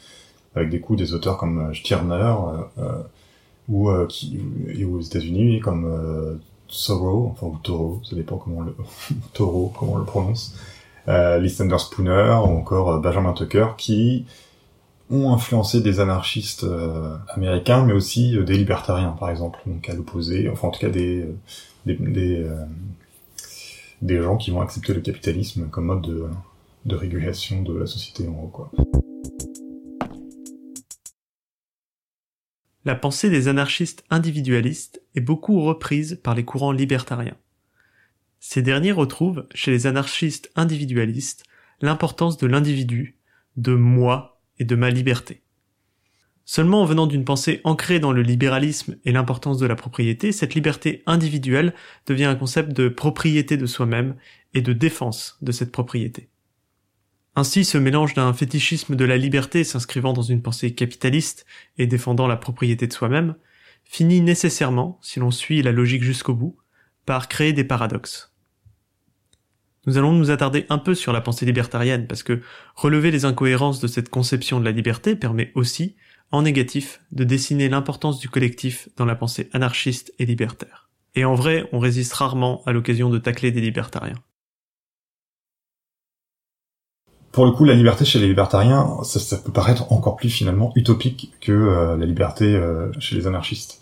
avec 0.55 0.71
des 0.71 0.81
coups 0.81 0.99
des 0.99 1.15
auteurs 1.15 1.39
comme 1.39 1.75
Stirner, 1.75 2.35
ou 3.69 3.91
qui, 4.09 4.41
et 4.69 4.85
aux 4.85 5.01
États-Unis 5.01 5.61
comme 5.61 6.41
Thoreau, 6.69 7.29
enfin 7.33 7.47
ou 7.47 7.59
Toro, 7.63 8.01
ça 8.09 8.17
dépend 8.17 8.39
comment 8.39 8.63
le 8.63 8.75
Toro, 9.33 9.73
comment 9.79 9.95
on 9.95 9.99
le 9.99 10.05
prononce, 10.05 10.55
euh, 11.09 11.79
Spooner 11.79 12.37
ou 12.43 12.59
encore 12.59 12.93
euh, 12.93 12.99
Benjamin 12.99 13.33
Tucker, 13.33 13.69
qui 13.77 14.25
ont 15.11 15.33
influencé 15.33 15.81
des 15.81 16.01
anarchistes 16.01 16.65
euh, 16.65 17.17
américains, 17.29 17.85
mais 17.85 17.93
aussi 17.93 18.37
euh, 18.37 18.43
des 18.43 18.57
libertariens, 18.57 19.11
par 19.19 19.31
exemple, 19.31 19.61
donc 19.67 19.89
à 19.89 19.95
l'opposé, 19.95 20.49
enfin 20.49 20.69
en 20.69 20.71
tout 20.71 20.81
cas 20.81 20.91
des 20.91 21.27
gens 24.23 24.37
qui 24.37 24.51
vont 24.51 24.61
accepter 24.61 24.95
le 24.95 25.01
capitalisme 25.01 25.69
comme 25.69 25.87
mode 25.87 26.03
de, 26.03 26.27
de 26.85 26.97
régulation 26.97 27.63
de 27.63 27.79
la 27.79 27.87
société 27.87 28.27
en 28.29 28.33
gros 28.33 28.49
quoi. 28.49 28.71
la 32.87 32.95
pensée 32.95 33.31
des 33.31 33.49
anarchistes 33.49 34.05
individualistes 34.11 35.03
est 35.17 35.21
beaucoup 35.21 35.61
reprise 35.61 36.21
par 36.23 36.37
les 36.37 36.45
courants 36.45 36.71
libertariens. 36.71 37.37
Ces 38.41 38.63
derniers 38.63 38.93
retrouvent, 38.93 39.47
chez 39.55 39.71
les 39.71 39.87
anarchistes 39.87 40.51
individualistes, 40.57 41.45
l'importance 41.81 42.37
de 42.37 42.47
l'individu, 42.47 43.19
de 43.57 43.75
moi 43.75 44.41
et 44.59 44.65
de 44.65 44.77
ma 44.77 44.91
liberté. 44.91 45.43
Seulement 46.49 46.83
en 46.83 46.85
venant 46.85 47.09
d'une 47.09 47.25
pensée 47.25 47.61
ancrée 47.65 47.99
dans 47.99 48.13
le 48.13 48.23
libéralisme 48.23 48.97
et 49.05 49.11
l'importance 49.11 49.59
de 49.59 49.67
la 49.67 49.75
propriété, 49.75 50.31
cette 50.31 50.55
liberté 50.55 51.03
individuelle 51.07 51.75
devient 52.07 52.27
un 52.27 52.37
concept 52.37 52.73
de 52.73 52.89
propriété 52.89 53.57
de 53.57 53.67
soi-même 53.67 54.15
et 54.55 54.63
de 54.63 54.73
défense 54.73 55.39
de 55.43 55.51
cette 55.51 55.73
propriété. 55.73 56.31
Ainsi, 57.35 57.65
ce 57.65 57.79
mélange 57.79 58.15
d'un 58.15 58.33
fétichisme 58.33 58.95
de 58.95 59.05
la 59.05 59.19
liberté 59.19 59.65
s'inscrivant 59.65 60.13
dans 60.13 60.23
une 60.23 60.41
pensée 60.41 60.73
capitaliste 60.73 61.47
et 61.79 61.87
défendant 61.87 62.29
la 62.29 62.37
propriété 62.37 62.87
de 62.87 62.93
soi-même, 62.93 63.35
finit 63.85 64.21
nécessairement, 64.21 64.99
si 65.03 65.19
l'on 65.19 65.33
suit 65.33 65.63
la 65.63 65.73
logique 65.73 66.03
jusqu'au 66.05 66.35
bout, 66.35 66.57
par 67.07 67.29
créer 67.29 67.53
des 67.53 67.65
paradoxes. 67.65 68.33
Nous 69.87 69.97
allons 69.97 70.13
nous 70.13 70.31
attarder 70.31 70.67
un 70.69 70.79
peu 70.79 70.95
sur 70.95 71.13
la 71.13 71.21
pensée 71.21 71.47
libertarienne, 71.47 72.07
parce 72.07 72.25
que 72.25 72.43
relever 72.75 73.11
les 73.13 73.25
incohérences 73.25 73.81
de 73.81 73.87
cette 73.87 74.09
conception 74.09 74.59
de 74.59 74.65
la 74.65 74.73
liberté 74.73 75.15
permet 75.15 75.53
aussi, 75.55 75.95
en 76.33 76.43
négatif, 76.43 77.01
de 77.13 77.23
dessiner 77.23 77.69
l'importance 77.69 78.19
du 78.19 78.29
collectif 78.29 78.89
dans 78.97 79.05
la 79.05 79.15
pensée 79.15 79.49
anarchiste 79.53 80.13
et 80.19 80.27
libertaire. 80.27 80.91
Et 81.15 81.25
en 81.25 81.35
vrai, 81.35 81.69
on 81.73 81.79
résiste 81.79 82.13
rarement 82.13 82.63
à 82.67 82.73
l'occasion 82.73 83.09
de 83.09 83.19
tacler 83.19 83.53
des 83.53 83.61
libertariens 83.61 84.21
pour 87.37 87.45
le 87.45 87.53
coup, 87.53 87.67
la 87.67 87.75
liberté 87.75 88.07
chez 88.07 88.19
les 88.19 88.29
libertariens, 88.29 88.97
ça, 89.03 89.37
peut 89.37 89.53
paraître 89.53 89.93
encore 89.93 90.17
plus 90.17 90.31
finalement 90.31 90.73
utopique 90.75 91.35
que 91.43 91.53
euh, 91.53 91.95
la 91.99 92.07
liberté 92.07 92.47
euh, 92.47 92.91
chez 92.99 93.15
les 93.15 93.27
anarchistes, 93.27 93.79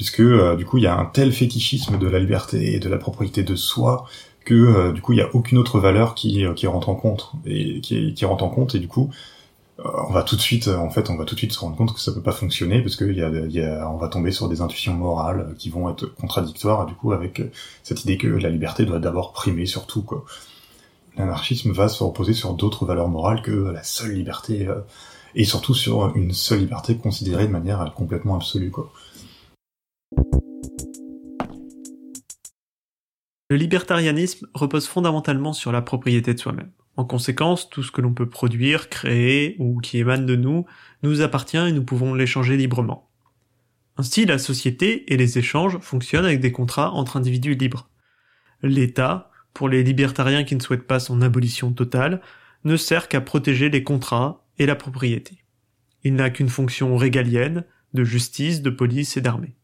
puisque 0.00 0.20
euh, 0.20 0.56
du 0.56 0.64
coup, 0.64 0.78
il 0.78 0.84
y 0.84 0.86
a 0.86 0.96
un 0.96 1.04
tel 1.04 1.30
fétichisme 1.30 1.98
de 1.98 2.06
la 2.08 2.18
liberté 2.18 2.74
et 2.74 2.78
de 2.78 2.88
la 2.88 2.96
propriété 2.96 3.42
de 3.42 3.54
soi 3.54 4.06
que 4.46 4.90
du 4.92 5.02
coup, 5.02 5.12
il 5.12 5.18
y 5.18 5.22
a 5.22 5.28
aucune 5.34 5.58
autre 5.58 5.78
valeur 5.78 6.14
qui, 6.14 6.46
qui 6.56 6.66
rentre 6.66 6.88
en 6.88 6.94
compte 6.94 7.32
et 7.44 7.82
qui, 7.82 8.24
rentre 8.24 8.42
en 8.42 8.48
compte 8.48 8.74
et 8.74 8.78
du 8.78 8.88
coup, 8.88 9.10
on 9.84 10.12
va 10.12 10.22
tout 10.22 10.34
de 10.34 10.40
suite, 10.40 10.68
en 10.68 10.88
fait, 10.88 11.10
on 11.10 11.16
va 11.16 11.26
tout 11.26 11.34
de 11.34 11.38
suite 11.38 11.52
se 11.52 11.58
rendre 11.58 11.76
compte 11.76 11.92
que 11.92 12.00
ça 12.00 12.10
peut 12.10 12.22
pas 12.22 12.32
fonctionner 12.32 12.80
parce 12.80 12.96
que 12.96 13.04
y 13.04 13.20
a, 13.60 13.90
on 13.90 13.98
va 13.98 14.08
tomber 14.08 14.32
sur 14.32 14.48
des 14.48 14.62
intuitions 14.62 14.94
morales 14.94 15.54
qui 15.58 15.68
vont 15.68 15.90
être 15.90 16.06
contradictoires 16.14 16.86
du 16.86 16.94
coup 16.94 17.12
avec 17.12 17.42
cette 17.82 18.02
idée 18.04 18.16
que 18.16 18.26
la 18.26 18.48
liberté 18.48 18.86
doit 18.86 18.98
d'abord 18.98 19.32
primer 19.32 19.66
sur 19.66 19.86
tout 19.86 20.02
quoi 20.02 20.24
l'anarchisme 21.16 21.72
va 21.72 21.88
se 21.88 22.02
reposer 22.02 22.32
sur 22.32 22.54
d'autres 22.54 22.86
valeurs 22.86 23.08
morales 23.08 23.42
que 23.42 23.50
la 23.50 23.82
seule 23.82 24.12
liberté, 24.12 24.66
euh, 24.66 24.80
et 25.34 25.44
surtout 25.44 25.74
sur 25.74 26.16
une 26.16 26.32
seule 26.32 26.60
liberté 26.60 26.96
considérée 26.96 27.46
de 27.46 27.52
manière 27.52 27.92
complètement 27.94 28.36
absolue. 28.36 28.70
Quoi. 28.70 28.90
Le 33.48 33.56
libertarianisme 33.56 34.46
repose 34.54 34.86
fondamentalement 34.86 35.52
sur 35.52 35.72
la 35.72 35.82
propriété 35.82 36.34
de 36.34 36.38
soi-même. 36.38 36.70
En 36.96 37.04
conséquence, 37.04 37.70
tout 37.70 37.82
ce 37.82 37.90
que 37.90 38.00
l'on 38.00 38.14
peut 38.14 38.28
produire, 38.28 38.88
créer 38.88 39.56
ou 39.58 39.80
qui 39.80 39.98
émane 39.98 40.26
de 40.26 40.36
nous 40.36 40.66
nous 41.02 41.20
appartient 41.22 41.56
et 41.56 41.72
nous 41.72 41.84
pouvons 41.84 42.14
l'échanger 42.14 42.56
librement. 42.56 43.10
Ainsi, 43.96 44.24
la 44.24 44.38
société 44.38 45.12
et 45.12 45.16
les 45.16 45.38
échanges 45.38 45.78
fonctionnent 45.80 46.24
avec 46.24 46.40
des 46.40 46.52
contrats 46.52 46.92
entre 46.92 47.16
individus 47.16 47.54
libres. 47.54 47.90
L'État 48.62 49.30
pour 49.54 49.68
les 49.68 49.82
libertariens 49.82 50.44
qui 50.44 50.54
ne 50.54 50.60
souhaitent 50.60 50.86
pas 50.86 51.00
son 51.00 51.22
abolition 51.22 51.72
totale, 51.72 52.20
ne 52.64 52.76
sert 52.76 53.08
qu'à 53.08 53.20
protéger 53.20 53.70
les 53.70 53.82
contrats 53.82 54.46
et 54.58 54.66
la 54.66 54.76
propriété. 54.76 55.44
Il 56.04 56.14
n'a 56.14 56.30
qu'une 56.30 56.48
fonction 56.48 56.96
régalienne, 56.96 57.64
de 57.94 58.04
justice, 58.04 58.62
de 58.62 58.70
police 58.70 59.16
et 59.16 59.20
d'armée. 59.20 59.56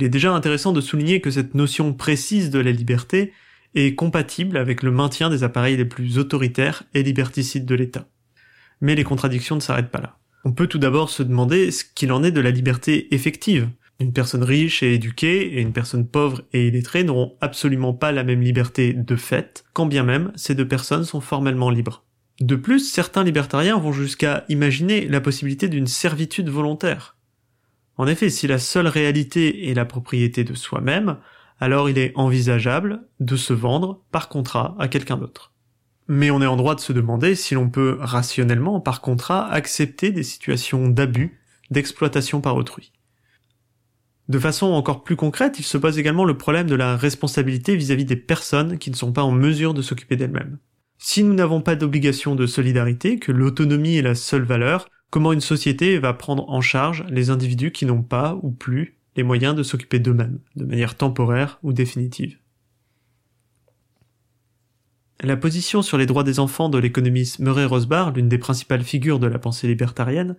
Il 0.00 0.04
est 0.04 0.08
déjà 0.08 0.32
intéressant 0.32 0.72
de 0.72 0.80
souligner 0.80 1.20
que 1.20 1.30
cette 1.30 1.54
notion 1.54 1.92
précise 1.92 2.48
de 2.48 2.58
la 2.58 2.72
liberté 2.72 3.34
est 3.74 3.94
compatible 3.94 4.56
avec 4.56 4.82
le 4.82 4.90
maintien 4.90 5.28
des 5.28 5.44
appareils 5.44 5.76
les 5.76 5.84
plus 5.84 6.16
autoritaires 6.16 6.84
et 6.94 7.02
liberticides 7.02 7.66
de 7.66 7.74
l'État. 7.74 8.08
Mais 8.80 8.94
les 8.94 9.04
contradictions 9.04 9.56
ne 9.56 9.60
s'arrêtent 9.60 9.90
pas 9.90 10.00
là. 10.00 10.16
On 10.46 10.52
peut 10.52 10.68
tout 10.68 10.78
d'abord 10.78 11.10
se 11.10 11.22
demander 11.22 11.70
ce 11.70 11.84
qu'il 11.84 12.12
en 12.12 12.22
est 12.22 12.30
de 12.30 12.40
la 12.40 12.50
liberté 12.50 13.14
effective, 13.14 13.68
une 13.98 14.14
personne 14.14 14.42
riche 14.42 14.82
et 14.82 14.94
éduquée 14.94 15.58
et 15.58 15.60
une 15.60 15.74
personne 15.74 16.08
pauvre 16.08 16.40
et 16.54 16.68
illettrée 16.68 17.04
n'auront 17.04 17.36
absolument 17.42 17.92
pas 17.92 18.10
la 18.10 18.24
même 18.24 18.40
liberté 18.40 18.94
de 18.94 19.16
fait, 19.16 19.66
quand 19.74 19.84
bien 19.84 20.02
même 20.02 20.32
ces 20.34 20.54
deux 20.54 20.66
personnes 20.66 21.04
sont 21.04 21.20
formellement 21.20 21.68
libres. 21.68 22.04
De 22.40 22.56
plus, 22.56 22.90
certains 22.90 23.22
libertariens 23.22 23.76
vont 23.76 23.92
jusqu'à 23.92 24.46
imaginer 24.48 25.06
la 25.06 25.20
possibilité 25.20 25.68
d'une 25.68 25.86
servitude 25.86 26.48
volontaire. 26.48 27.18
En 28.00 28.06
effet, 28.06 28.30
si 28.30 28.46
la 28.46 28.58
seule 28.58 28.86
réalité 28.86 29.68
est 29.68 29.74
la 29.74 29.84
propriété 29.84 30.42
de 30.42 30.54
soi-même, 30.54 31.18
alors 31.58 31.90
il 31.90 31.98
est 31.98 32.12
envisageable 32.14 33.02
de 33.20 33.36
se 33.36 33.52
vendre 33.52 34.00
par 34.10 34.30
contrat 34.30 34.74
à 34.78 34.88
quelqu'un 34.88 35.18
d'autre. 35.18 35.52
mais 36.08 36.30
on 36.30 36.40
est 36.40 36.46
en 36.46 36.56
droit 36.56 36.74
de 36.74 36.80
se 36.80 36.94
demander 36.94 37.34
si 37.34 37.54
l'on 37.54 37.68
peut 37.68 37.98
rationnellement, 38.00 38.80
par 38.80 39.02
contrat, 39.02 39.46
accepter 39.52 40.12
des 40.12 40.22
situations 40.22 40.88
d'abus, 40.88 41.42
d'exploitation 41.70 42.40
par 42.40 42.56
autrui. 42.56 42.90
De 44.30 44.38
façon 44.38 44.68
encore 44.68 45.04
plus 45.04 45.16
concrète, 45.16 45.58
il 45.58 45.64
se 45.64 45.76
pose 45.76 45.98
également 45.98 46.24
le 46.24 46.38
problème 46.38 46.68
de 46.68 46.76
la 46.76 46.96
responsabilité 46.96 47.76
vis-à-vis 47.76 48.06
des 48.06 48.16
personnes 48.16 48.78
qui 48.78 48.90
ne 48.90 48.96
sont 48.96 49.12
pas 49.12 49.24
en 49.24 49.30
mesure 49.30 49.74
de 49.74 49.82
s'occuper 49.82 50.16
d'elles-mêmes. 50.16 50.56
Si 50.96 51.22
nous 51.22 51.34
n'avons 51.34 51.60
pas 51.60 51.76
d'obligation 51.76 52.34
de 52.34 52.46
solidarité, 52.46 53.18
que 53.18 53.30
l'autonomie 53.30 53.98
est 53.98 54.02
la 54.02 54.14
seule 54.14 54.44
valeur, 54.44 54.88
comment 55.10 55.32
une 55.32 55.40
société 55.40 55.98
va 55.98 56.14
prendre 56.14 56.48
en 56.48 56.60
charge 56.60 57.04
les 57.10 57.30
individus 57.30 57.72
qui 57.72 57.84
n'ont 57.84 58.02
pas 58.02 58.38
ou 58.42 58.50
plus 58.50 58.96
les 59.16 59.22
moyens 59.22 59.54
de 59.54 59.62
s'occuper 59.62 59.98
d'eux-mêmes, 59.98 60.38
de 60.56 60.64
manière 60.64 60.96
temporaire 60.96 61.58
ou 61.62 61.72
définitive 61.72 62.38
La 65.20 65.36
position 65.36 65.82
sur 65.82 65.98
les 65.98 66.06
droits 66.06 66.24
des 66.24 66.38
enfants 66.38 66.68
de 66.68 66.78
l'économiste 66.78 67.40
Murray 67.40 67.64
Rosbar, 67.64 68.12
l'une 68.12 68.28
des 68.28 68.38
principales 68.38 68.84
figures 68.84 69.18
de 69.18 69.26
la 69.26 69.38
pensée 69.38 69.66
libertarienne, 69.66 70.36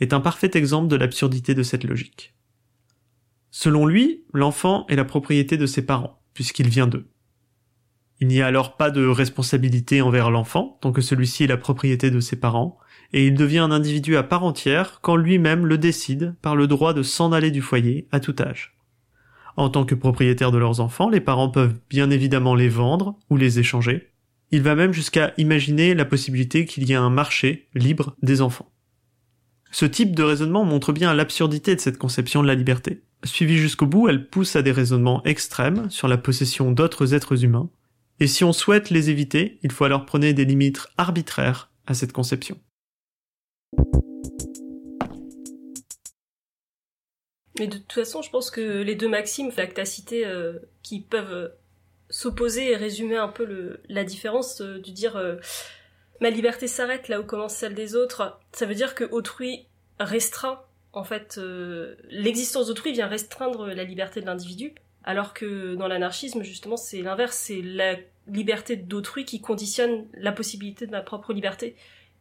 est 0.00 0.12
un 0.12 0.20
parfait 0.20 0.50
exemple 0.54 0.88
de 0.88 0.96
l'absurdité 0.96 1.54
de 1.54 1.62
cette 1.62 1.84
logique. 1.84 2.34
Selon 3.50 3.86
lui, 3.86 4.24
l'enfant 4.32 4.86
est 4.88 4.96
la 4.96 5.04
propriété 5.04 5.56
de 5.56 5.66
ses 5.66 5.84
parents, 5.84 6.20
puisqu'il 6.34 6.68
vient 6.68 6.86
d'eux. 6.86 7.08
Il 8.20 8.28
n'y 8.28 8.40
a 8.40 8.46
alors 8.46 8.76
pas 8.76 8.90
de 8.90 9.06
responsabilité 9.06 10.02
envers 10.02 10.30
l'enfant, 10.30 10.78
tant 10.80 10.92
que 10.92 11.00
celui-ci 11.00 11.44
est 11.44 11.48
la 11.48 11.56
propriété 11.56 12.10
de 12.10 12.20
ses 12.20 12.36
parents, 12.36 12.78
et 13.12 13.26
il 13.26 13.34
devient 13.34 13.58
un 13.58 13.70
individu 13.70 14.16
à 14.16 14.22
part 14.22 14.44
entière 14.44 15.00
quand 15.02 15.16
lui-même 15.16 15.66
le 15.66 15.78
décide 15.78 16.34
par 16.42 16.56
le 16.56 16.66
droit 16.66 16.94
de 16.94 17.02
s'en 17.02 17.32
aller 17.32 17.50
du 17.50 17.62
foyer 17.62 18.08
à 18.12 18.20
tout 18.20 18.34
âge. 18.40 18.76
En 19.56 19.68
tant 19.68 19.84
que 19.84 19.94
propriétaire 19.94 20.50
de 20.50 20.58
leurs 20.58 20.80
enfants, 20.80 21.08
les 21.08 21.20
parents 21.20 21.48
peuvent 21.48 21.78
bien 21.88 22.10
évidemment 22.10 22.54
les 22.54 22.68
vendre 22.68 23.16
ou 23.30 23.36
les 23.36 23.60
échanger. 23.60 24.10
Il 24.50 24.62
va 24.62 24.74
même 24.74 24.92
jusqu'à 24.92 25.32
imaginer 25.38 25.94
la 25.94 26.04
possibilité 26.04 26.64
qu'il 26.64 26.88
y 26.88 26.92
ait 26.92 26.96
un 26.96 27.10
marché 27.10 27.68
libre 27.74 28.16
des 28.22 28.40
enfants. 28.40 28.70
Ce 29.70 29.84
type 29.84 30.14
de 30.14 30.22
raisonnement 30.22 30.64
montre 30.64 30.92
bien 30.92 31.14
l'absurdité 31.14 31.74
de 31.74 31.80
cette 31.80 31.98
conception 31.98 32.42
de 32.42 32.46
la 32.46 32.54
liberté. 32.54 33.02
Suivie 33.24 33.58
jusqu'au 33.58 33.86
bout, 33.86 34.08
elle 34.08 34.28
pousse 34.28 34.54
à 34.54 34.62
des 34.62 34.70
raisonnements 34.70 35.24
extrêmes 35.24 35.90
sur 35.90 36.06
la 36.08 36.18
possession 36.18 36.70
d'autres 36.70 37.14
êtres 37.14 37.42
humains, 37.42 37.70
et 38.20 38.26
si 38.26 38.44
on 38.44 38.52
souhaite 38.52 38.90
les 38.90 39.10
éviter, 39.10 39.58
il 39.62 39.72
faut 39.72 39.84
alors 39.84 40.06
prôner 40.06 40.32
des 40.32 40.44
limites 40.44 40.86
arbitraires 40.96 41.70
à 41.86 41.94
cette 41.94 42.12
conception. 42.12 42.58
Mais 47.58 47.66
de 47.66 47.78
toute 47.78 47.92
façon, 47.92 48.22
je 48.22 48.30
pense 48.30 48.50
que 48.50 48.82
les 48.82 48.94
deux 48.94 49.08
maximes, 49.08 49.50
euh, 49.58 50.58
qui 50.82 51.00
peuvent 51.00 51.32
euh, 51.32 51.48
s'opposer 52.10 52.72
et 52.72 52.76
résumer 52.76 53.16
un 53.16 53.28
peu 53.28 53.78
la 53.88 54.04
différence 54.04 54.60
euh, 54.60 54.78
du 54.78 54.92
dire 54.92 55.16
ma 56.20 56.30
liberté 56.30 56.68
s'arrête 56.68 57.08
là 57.08 57.20
où 57.20 57.24
commence 57.24 57.54
celle 57.54 57.74
des 57.74 57.96
autres, 57.96 58.38
ça 58.52 58.66
veut 58.66 58.74
dire 58.74 58.94
que 58.94 59.04
autrui 59.04 59.66
restreint 59.98 60.60
en 60.92 61.04
fait 61.04 61.36
euh, 61.38 61.96
l'existence 62.10 62.68
d'autrui 62.68 62.92
vient 62.92 63.06
restreindre 63.06 63.68
la 63.68 63.84
liberté 63.84 64.20
de 64.20 64.26
l'individu 64.26 64.74
alors 65.02 65.34
que 65.34 65.74
dans 65.74 65.88
l'anarchisme 65.88 66.42
justement 66.42 66.76
c'est 66.76 67.02
l'inverse 67.02 67.36
c'est 67.36 67.62
la 67.62 67.96
liberté 68.26 68.76
d'autrui 68.76 69.24
qui 69.24 69.40
conditionne 69.40 70.06
la 70.14 70.32
possibilité 70.32 70.86
de 70.86 70.92
ma 70.92 71.02
propre 71.02 71.32
liberté. 71.32 71.76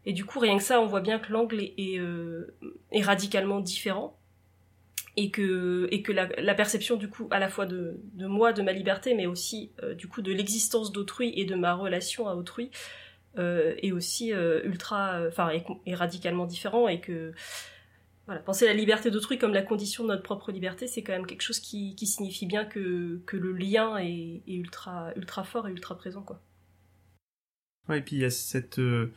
Et 0.06 0.12
du 0.12 0.26
coup 0.26 0.40
rien 0.40 0.58
que 0.58 0.64
ça 0.64 0.82
on 0.82 0.88
voit 0.88 1.02
bien 1.02 1.20
que 1.20 1.32
l'angle 1.32 1.62
est, 1.62 2.00
euh, 2.00 2.54
radicalement 2.94 3.62
différent 3.62 4.18
et 5.16 5.30
que 5.30 5.88
et 5.92 6.02
que 6.02 6.12
la, 6.12 6.56
perception 6.56 6.96
du 6.96 7.08
coup 7.08 7.28
à 7.32 7.40
la 7.40 7.50
fois 7.50 7.66
de, 7.66 8.00
moi 8.18 8.52
de 8.52 8.62
ma 8.62 8.72
liberté 8.72 9.14
mais 9.14 9.28
aussi 9.28 9.72
euh, 9.84 9.94
du 9.94 10.08
coup 10.08 10.22
de 10.22 10.32
l'existence 10.32 10.92
d'autrui 10.92 11.34
et 11.36 11.46
de 11.46 11.56
ma 11.56 11.76
relation 11.76 12.28
à 12.28 12.36
autrui 12.36 12.72
euh, 13.40 13.74
est 13.82 13.92
aussi 13.92 14.32
euh, 14.32 14.62
ultra, 14.64 15.14
euh, 15.16 15.30
enfin, 15.30 15.50
est, 15.50 15.96
radicalement 15.96 16.46
différent 16.46 16.88
et 16.88 17.02
que 17.02 17.34
voilà, 18.28 18.42
penser 18.42 18.68
la 18.68 18.76
liberté 18.76 19.10
d'autrui 19.10 19.40
comme 19.40 19.54
la 19.54 19.64
condition 19.64 20.04
de 20.04 20.10
notre 20.10 20.22
propre 20.22 20.52
liberté, 20.52 20.86
c'est 20.86 21.02
quand 21.02 21.14
même 21.14 21.26
quelque 21.26 21.42
chose 21.42 21.60
qui, 21.60 21.96
qui 21.96 22.06
signifie 22.06 22.46
bien 22.46 22.64
que, 22.64 23.22
que 23.26 23.36
le 23.36 23.54
lien 23.54 23.98
est, 23.98 24.44
est, 24.48 24.54
ultra, 24.56 25.12
ultra 25.16 25.44
fort 25.44 25.68
et 25.68 25.72
ultra 25.72 25.98
présent, 25.98 26.22
quoi. 26.22 26.40
Ouais, 27.90 27.98
et 27.98 28.02
puis 28.02 28.18
il 28.18 28.22
y 28.22 28.26
a 28.26 28.30
cette, 28.30 28.78
euh, 28.78 29.08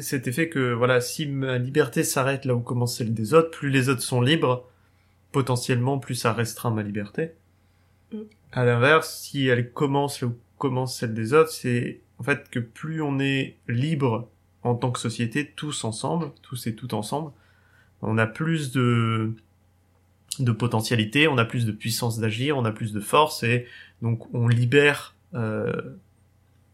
cet 0.00 0.26
effet 0.26 0.48
que, 0.48 0.72
voilà, 0.72 1.00
si 1.00 1.26
ma 1.26 1.58
liberté 1.58 2.02
s'arrête 2.02 2.44
là 2.44 2.54
où 2.54 2.60
commence 2.60 2.96
celle 2.96 3.12
des 3.12 3.34
autres, 3.34 3.50
plus 3.50 3.70
les 3.70 3.88
autres 3.88 4.02
sont 4.02 4.20
libres, 4.20 4.68
potentiellement, 5.32 5.98
plus 5.98 6.14
ça 6.14 6.32
restreint 6.32 6.70
ma 6.70 6.82
liberté. 6.82 7.32
Mm. 8.12 8.18
À 8.52 8.64
l'inverse, 8.64 9.20
si 9.20 9.46
elle 9.46 9.70
commence 9.72 10.20
là 10.20 10.28
où 10.28 10.36
commence 10.58 10.96
celle 10.96 11.14
des 11.14 11.34
autres, 11.34 11.50
c'est 11.50 12.00
en 12.18 12.22
fait 12.22 12.48
que 12.50 12.58
plus 12.58 13.02
on 13.02 13.18
est 13.18 13.56
libre 13.68 14.28
en 14.62 14.74
tant 14.74 14.92
que 14.92 15.00
société, 15.00 15.50
tous 15.56 15.84
ensemble, 15.84 16.30
tous 16.42 16.66
et 16.66 16.74
toutes 16.74 16.94
ensemble, 16.94 17.32
on 18.00 18.18
a 18.18 18.26
plus 18.26 18.72
de 18.72 19.34
de 20.38 20.52
potentialité, 20.52 21.28
on 21.28 21.36
a 21.36 21.44
plus 21.44 21.66
de 21.66 21.72
puissance 21.72 22.18
d'agir, 22.18 22.56
on 22.56 22.64
a 22.64 22.72
plus 22.72 22.92
de 22.92 23.00
force 23.00 23.42
et 23.42 23.66
donc 24.00 24.32
on 24.34 24.48
libère 24.48 25.14
euh, 25.34 25.94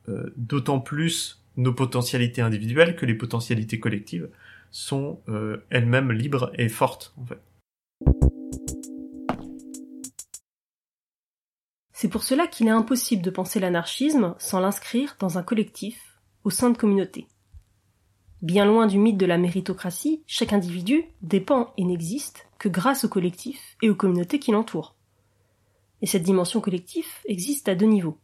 euh, 0.09 0.33
d'autant 0.37 0.81
plus 0.81 1.38
nos 1.59 1.75
potentialités 1.75 2.41
individuelles 2.41 2.97
que 2.97 3.05
les 3.05 3.15
potentialités 3.15 3.79
collectives 3.79 4.31
sont 4.71 5.21
euh, 5.29 5.59
elles-mêmes 5.71 6.13
libres 6.13 6.51
et 6.55 6.69
fortes 6.69 7.15
en 7.19 7.27
fait. 7.27 7.41
C'est 11.93 12.09
pour 12.09 12.23
cela 12.23 12.47
qu'il 12.47 12.69
est 12.69 12.71
impossible 12.71 13.23
de 13.23 13.31
penser 13.31 13.59
l'anarchisme 13.59 14.37
sans 14.39 14.61
l'inscrire 14.61 15.17
dans 15.19 15.37
un 15.37 15.43
collectif, 15.43 16.21
au 16.45 16.51
sein 16.51 16.71
de 16.71 16.79
communautés. 16.79 17.27
Bien 18.41 18.65
loin 18.65 18.87
du 18.87 18.99
mythe 18.99 19.17
de 19.17 19.27
la 19.27 19.37
méritocratie, 19.37 20.23
chaque 20.29 20.53
individu 20.53 21.07
dépend 21.23 21.75
et 21.77 21.85
n'existe 21.85 22.47
que 22.61 22.69
grâce 22.69 23.05
au 23.05 23.09
collectif 23.09 23.77
et 23.83 23.91
aux 23.91 23.97
communautés 23.97 24.39
qui 24.39 24.53
l'entourent. 24.53 24.95
Et 26.01 26.07
cette 26.07 26.23
dimension 26.23 26.61
collective 26.61 27.09
existe 27.27 27.69
à 27.69 27.75
deux 27.75 27.87
niveaux. 27.87 28.21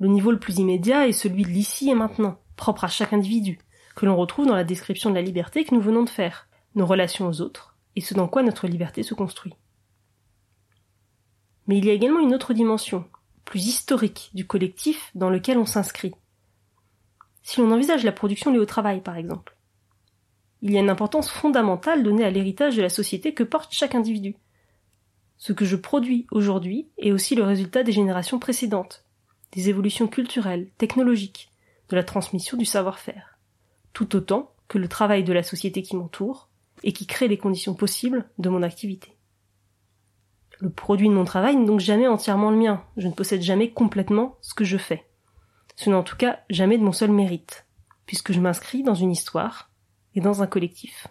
Le 0.00 0.08
niveau 0.08 0.30
le 0.30 0.38
plus 0.38 0.58
immédiat 0.58 1.06
est 1.06 1.12
celui 1.12 1.42
de 1.42 1.50
l'ici 1.50 1.90
et 1.90 1.94
maintenant, 1.94 2.40
propre 2.56 2.84
à 2.84 2.88
chaque 2.88 3.12
individu, 3.12 3.58
que 3.94 4.06
l'on 4.06 4.16
retrouve 4.16 4.46
dans 4.46 4.54
la 4.54 4.64
description 4.64 5.10
de 5.10 5.14
la 5.14 5.22
liberté 5.22 5.64
que 5.64 5.74
nous 5.74 5.80
venons 5.80 6.02
de 6.02 6.08
faire, 6.08 6.48
nos 6.74 6.86
relations 6.86 7.28
aux 7.28 7.42
autres, 7.42 7.76
et 7.96 8.00
ce 8.00 8.14
dans 8.14 8.26
quoi 8.26 8.42
notre 8.42 8.66
liberté 8.66 9.02
se 9.02 9.12
construit. 9.12 9.54
Mais 11.66 11.76
il 11.76 11.84
y 11.84 11.90
a 11.90 11.92
également 11.92 12.20
une 12.20 12.34
autre 12.34 12.54
dimension, 12.54 13.04
plus 13.44 13.66
historique, 13.66 14.30
du 14.32 14.46
collectif 14.46 15.10
dans 15.14 15.28
lequel 15.28 15.58
on 15.58 15.66
s'inscrit. 15.66 16.14
Si 17.42 17.60
l'on 17.60 17.70
envisage 17.70 18.02
la 18.02 18.12
production 18.12 18.50
liée 18.50 18.58
au 18.58 18.66
travail, 18.66 19.02
par 19.02 19.16
exemple, 19.16 19.54
il 20.62 20.72
y 20.72 20.78
a 20.78 20.80
une 20.80 20.90
importance 20.90 21.30
fondamentale 21.30 22.02
donnée 22.02 22.24
à 22.24 22.30
l'héritage 22.30 22.76
de 22.76 22.82
la 22.82 22.88
société 22.88 23.34
que 23.34 23.44
porte 23.44 23.72
chaque 23.72 23.94
individu. 23.94 24.36
Ce 25.36 25.52
que 25.52 25.64
je 25.64 25.76
produis 25.76 26.26
aujourd'hui 26.30 26.88
est 26.98 27.12
aussi 27.12 27.34
le 27.34 27.44
résultat 27.44 27.82
des 27.82 27.92
générations 27.92 28.38
précédentes, 28.38 29.04
des 29.52 29.68
évolutions 29.68 30.08
culturelles, 30.08 30.70
technologiques, 30.78 31.50
de 31.88 31.96
la 31.96 32.04
transmission 32.04 32.56
du 32.56 32.64
savoir-faire, 32.64 33.38
tout 33.92 34.14
autant 34.16 34.52
que 34.68 34.78
le 34.78 34.88
travail 34.88 35.24
de 35.24 35.32
la 35.32 35.42
société 35.42 35.82
qui 35.82 35.96
m'entoure 35.96 36.48
et 36.82 36.92
qui 36.92 37.06
crée 37.06 37.28
les 37.28 37.38
conditions 37.38 37.74
possibles 37.74 38.28
de 38.38 38.48
mon 38.48 38.62
activité. 38.62 39.16
Le 40.60 40.70
produit 40.70 41.08
de 41.08 41.14
mon 41.14 41.24
travail 41.24 41.56
n'est 41.56 41.66
donc 41.66 41.80
jamais 41.80 42.06
entièrement 42.06 42.50
le 42.50 42.56
mien. 42.56 42.84
Je 42.96 43.08
ne 43.08 43.12
possède 43.12 43.42
jamais 43.42 43.70
complètement 43.70 44.36
ce 44.42 44.54
que 44.54 44.64
je 44.64 44.76
fais. 44.76 45.06
Ce 45.76 45.88
n'est 45.88 45.96
en 45.96 46.02
tout 46.02 46.16
cas 46.16 46.40
jamais 46.50 46.78
de 46.78 46.84
mon 46.84 46.92
seul 46.92 47.10
mérite, 47.10 47.66
puisque 48.06 48.32
je 48.32 48.40
m'inscris 48.40 48.82
dans 48.82 48.94
une 48.94 49.10
histoire 49.10 49.70
et 50.14 50.20
dans 50.20 50.42
un 50.42 50.46
collectif. 50.46 51.06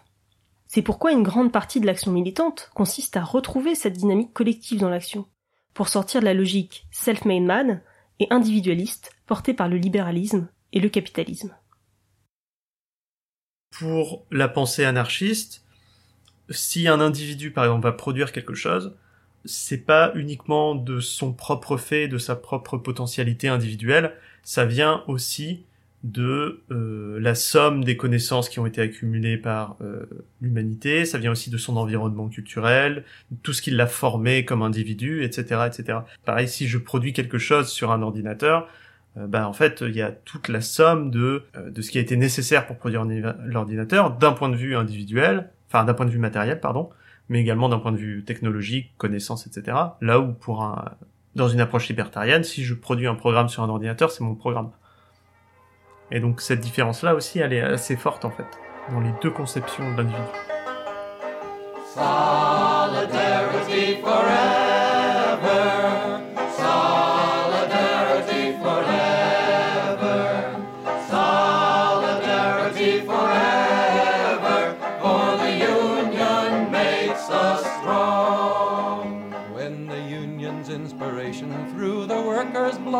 C'est 0.68 0.82
pourquoi 0.82 1.10
une 1.10 1.24
grande 1.24 1.50
partie 1.50 1.80
de 1.80 1.86
l'action 1.86 2.12
militante 2.12 2.70
consiste 2.74 3.16
à 3.16 3.24
retrouver 3.24 3.74
cette 3.74 3.96
dynamique 3.96 4.32
collective 4.32 4.78
dans 4.78 4.88
l'action, 4.88 5.26
pour 5.74 5.88
sortir 5.88 6.20
de 6.20 6.26
la 6.26 6.34
logique 6.34 6.86
self-made 6.92 7.42
man 7.42 7.82
et 8.20 8.28
individualiste 8.30 9.10
portée 9.26 9.54
par 9.54 9.68
le 9.68 9.76
libéralisme 9.76 10.48
et 10.72 10.80
le 10.80 10.88
capitalisme. 10.88 11.56
Pour 13.70 14.24
la 14.30 14.48
pensée 14.48 14.84
anarchiste, 14.84 15.64
si 16.50 16.86
un 16.86 17.00
individu 17.00 17.50
par 17.50 17.64
exemple 17.64 17.84
va 17.84 17.92
produire 17.92 18.32
quelque 18.32 18.54
chose, 18.54 18.94
c'est 19.44 19.84
pas 19.84 20.12
uniquement 20.14 20.74
de 20.74 21.00
son 21.00 21.32
propre 21.32 21.76
fait, 21.76 22.08
de 22.08 22.18
sa 22.18 22.36
propre 22.36 22.76
potentialité 22.76 23.48
individuelle, 23.48 24.14
ça 24.42 24.66
vient 24.66 25.02
aussi 25.08 25.64
de 26.02 26.62
euh, 26.70 27.18
la 27.20 27.34
somme 27.34 27.84
des 27.84 27.96
connaissances 27.96 28.48
qui 28.48 28.58
ont 28.58 28.66
été 28.66 28.80
accumulées 28.80 29.36
par 29.36 29.76
euh, 29.82 30.06
l'humanité, 30.40 31.04
ça 31.04 31.18
vient 31.18 31.30
aussi 31.30 31.50
de 31.50 31.58
son 31.58 31.76
environnement 31.76 32.28
culturel, 32.28 33.04
tout 33.42 33.52
ce 33.52 33.60
qui 33.60 33.70
l'a 33.70 33.86
formé 33.86 34.44
comme 34.44 34.62
individu, 34.62 35.24
etc., 35.24 35.62
etc. 35.66 35.98
Pareil, 36.24 36.48
si 36.48 36.68
je 36.68 36.78
produis 36.78 37.12
quelque 37.12 37.38
chose 37.38 37.68
sur 37.68 37.92
un 37.92 38.00
ordinateur, 38.00 38.68
euh, 39.18 39.26
ben 39.26 39.44
en 39.44 39.52
fait, 39.52 39.82
il 39.86 39.94
y 39.94 40.02
a 40.02 40.10
toute 40.10 40.48
la 40.48 40.62
somme 40.62 41.10
de 41.10 41.44
de 41.66 41.82
ce 41.82 41.90
qui 41.90 41.98
a 41.98 42.00
été 42.00 42.16
nécessaire 42.16 42.66
pour 42.66 42.76
produire 42.76 43.04
l'ordinateur 43.44 44.16
d'un 44.16 44.32
point 44.32 44.48
de 44.48 44.56
vue 44.56 44.76
individuel, 44.76 45.50
enfin 45.68 45.84
d'un 45.84 45.94
point 45.94 46.06
de 46.06 46.10
vue 46.10 46.18
matériel, 46.18 46.60
pardon, 46.60 46.90
mais 47.28 47.40
également 47.40 47.68
d'un 47.68 47.78
point 47.78 47.92
de 47.92 47.98
vue 47.98 48.24
technologique, 48.24 48.92
connaissance, 48.96 49.46
etc. 49.46 49.76
Là 50.00 50.18
où 50.20 50.32
pour 50.32 50.62
un, 50.62 50.96
dans 51.36 51.48
une 51.48 51.60
approche 51.60 51.88
libertarienne, 51.88 52.42
si 52.42 52.64
je 52.64 52.74
produis 52.74 53.06
un 53.06 53.14
programme 53.14 53.48
sur 53.48 53.62
un 53.62 53.68
ordinateur, 53.68 54.10
c'est 54.10 54.24
mon 54.24 54.34
programme. 54.34 54.70
Et 56.12 56.20
donc 56.20 56.40
cette 56.40 56.60
différence-là 56.60 57.14
aussi, 57.14 57.38
elle 57.38 57.52
est 57.52 57.60
assez 57.60 57.96
forte 57.96 58.24
en 58.24 58.30
fait, 58.30 58.46
dans 58.90 59.00
les 59.00 59.12
deux 59.22 59.30
conceptions 59.30 59.92
de 59.92 59.98
l'individu. 59.98 60.22
Solidarity. 61.94 63.98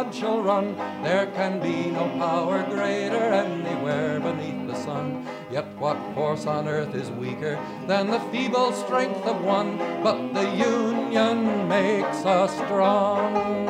Blood 0.00 0.14
shall 0.14 0.40
run, 0.40 0.74
there 1.02 1.26
can 1.26 1.60
be 1.60 1.90
no 1.90 2.08
power 2.16 2.62
greater 2.70 3.34
anywhere 3.44 4.18
beneath 4.18 4.66
the 4.66 4.74
sun. 4.74 5.26
Yet 5.50 5.66
what 5.78 5.98
force 6.14 6.46
on 6.46 6.66
earth 6.68 6.94
is 6.94 7.10
weaker 7.10 7.58
than 7.86 8.10
the 8.10 8.20
feeble 8.32 8.72
strength 8.72 9.26
of 9.26 9.44
one? 9.44 9.76
But 10.02 10.32
the 10.32 10.48
union 10.56 11.68
makes 11.68 12.24
us 12.24 12.54
strong. 12.54 13.68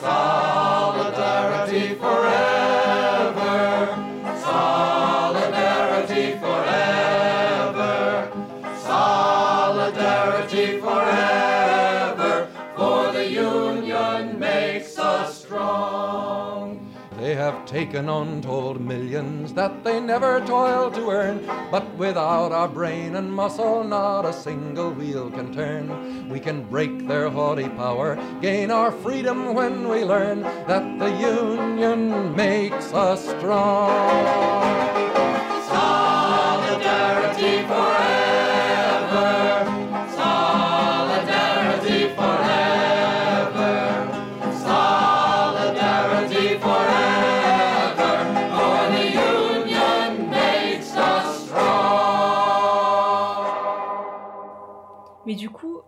Solidarity 0.00 1.94
forever. 1.94 2.45
Have 17.56 17.66
taken 17.66 18.08
untold 18.08 18.80
millions 18.80 19.52
that 19.54 19.82
they 19.82 19.98
never 19.98 20.40
toiled 20.40 20.94
to 20.94 21.10
earn. 21.10 21.44
But 21.70 21.88
without 21.96 22.52
our 22.52 22.68
brain 22.68 23.16
and 23.16 23.32
muscle, 23.32 23.82
not 23.82 24.26
a 24.26 24.32
single 24.32 24.92
wheel 24.92 25.30
can 25.30 25.54
turn. 25.54 26.28
We 26.28 26.38
can 26.38 26.64
break 26.64 27.06
their 27.06 27.30
haughty 27.30 27.68
power, 27.70 28.18
gain 28.40 28.70
our 28.70 28.92
freedom 28.92 29.54
when 29.54 29.88
we 29.88 30.04
learn 30.04 30.42
that 30.42 30.98
the 30.98 31.10
union 31.18 32.36
makes 32.36 32.92
us 32.92 33.26
strong. 33.38 34.85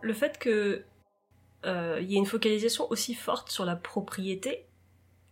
Le 0.08 0.14
fait 0.14 0.38
que 0.38 0.82
euh, 1.64 1.98
il 2.00 2.10
y 2.10 2.14
ait 2.14 2.18
une 2.18 2.26
focalisation 2.26 2.90
aussi 2.90 3.14
forte 3.14 3.50
sur 3.50 3.64
la 3.64 3.76
propriété. 3.76 4.64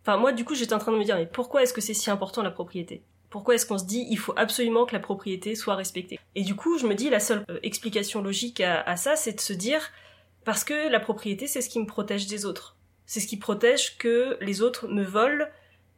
Enfin, 0.02 0.18
moi, 0.18 0.32
du 0.32 0.44
coup, 0.44 0.54
j'étais 0.54 0.74
en 0.74 0.78
train 0.78 0.92
de 0.92 0.98
me 0.98 1.04
dire, 1.04 1.16
mais 1.16 1.26
pourquoi 1.26 1.62
est-ce 1.62 1.72
que 1.72 1.80
c'est 1.80 1.94
si 1.94 2.10
important 2.10 2.42
la 2.42 2.52
propriété? 2.52 3.02
Pourquoi 3.30 3.56
est-ce 3.56 3.66
qu'on 3.66 3.78
se 3.78 3.86
dit, 3.86 4.06
il 4.08 4.18
faut 4.18 4.34
absolument 4.36 4.86
que 4.86 4.92
la 4.92 5.00
propriété 5.00 5.56
soit 5.56 5.74
respectée? 5.74 6.20
Et 6.36 6.42
du 6.42 6.54
coup, 6.54 6.78
je 6.78 6.86
me 6.86 6.94
dis, 6.94 7.10
la 7.10 7.18
seule 7.18 7.44
euh, 7.50 7.58
explication 7.64 8.22
logique 8.22 8.60
à, 8.60 8.96
ça, 8.96 9.16
c'est 9.16 9.32
de 9.32 9.40
se 9.40 9.52
dire, 9.52 9.90
parce 10.44 10.62
que 10.62 10.88
la 10.88 11.00
propriété, 11.00 11.48
c'est 11.48 11.60
ce 11.60 11.68
qui 11.68 11.80
me 11.80 11.86
protège 11.86 12.26
des 12.28 12.44
autres. 12.44 12.76
C'est 13.06 13.20
ce 13.20 13.26
qui 13.26 13.36
protège 13.36 13.98
que 13.98 14.36
les 14.40 14.62
autres 14.62 14.86
me 14.86 15.02
volent, 15.02 15.46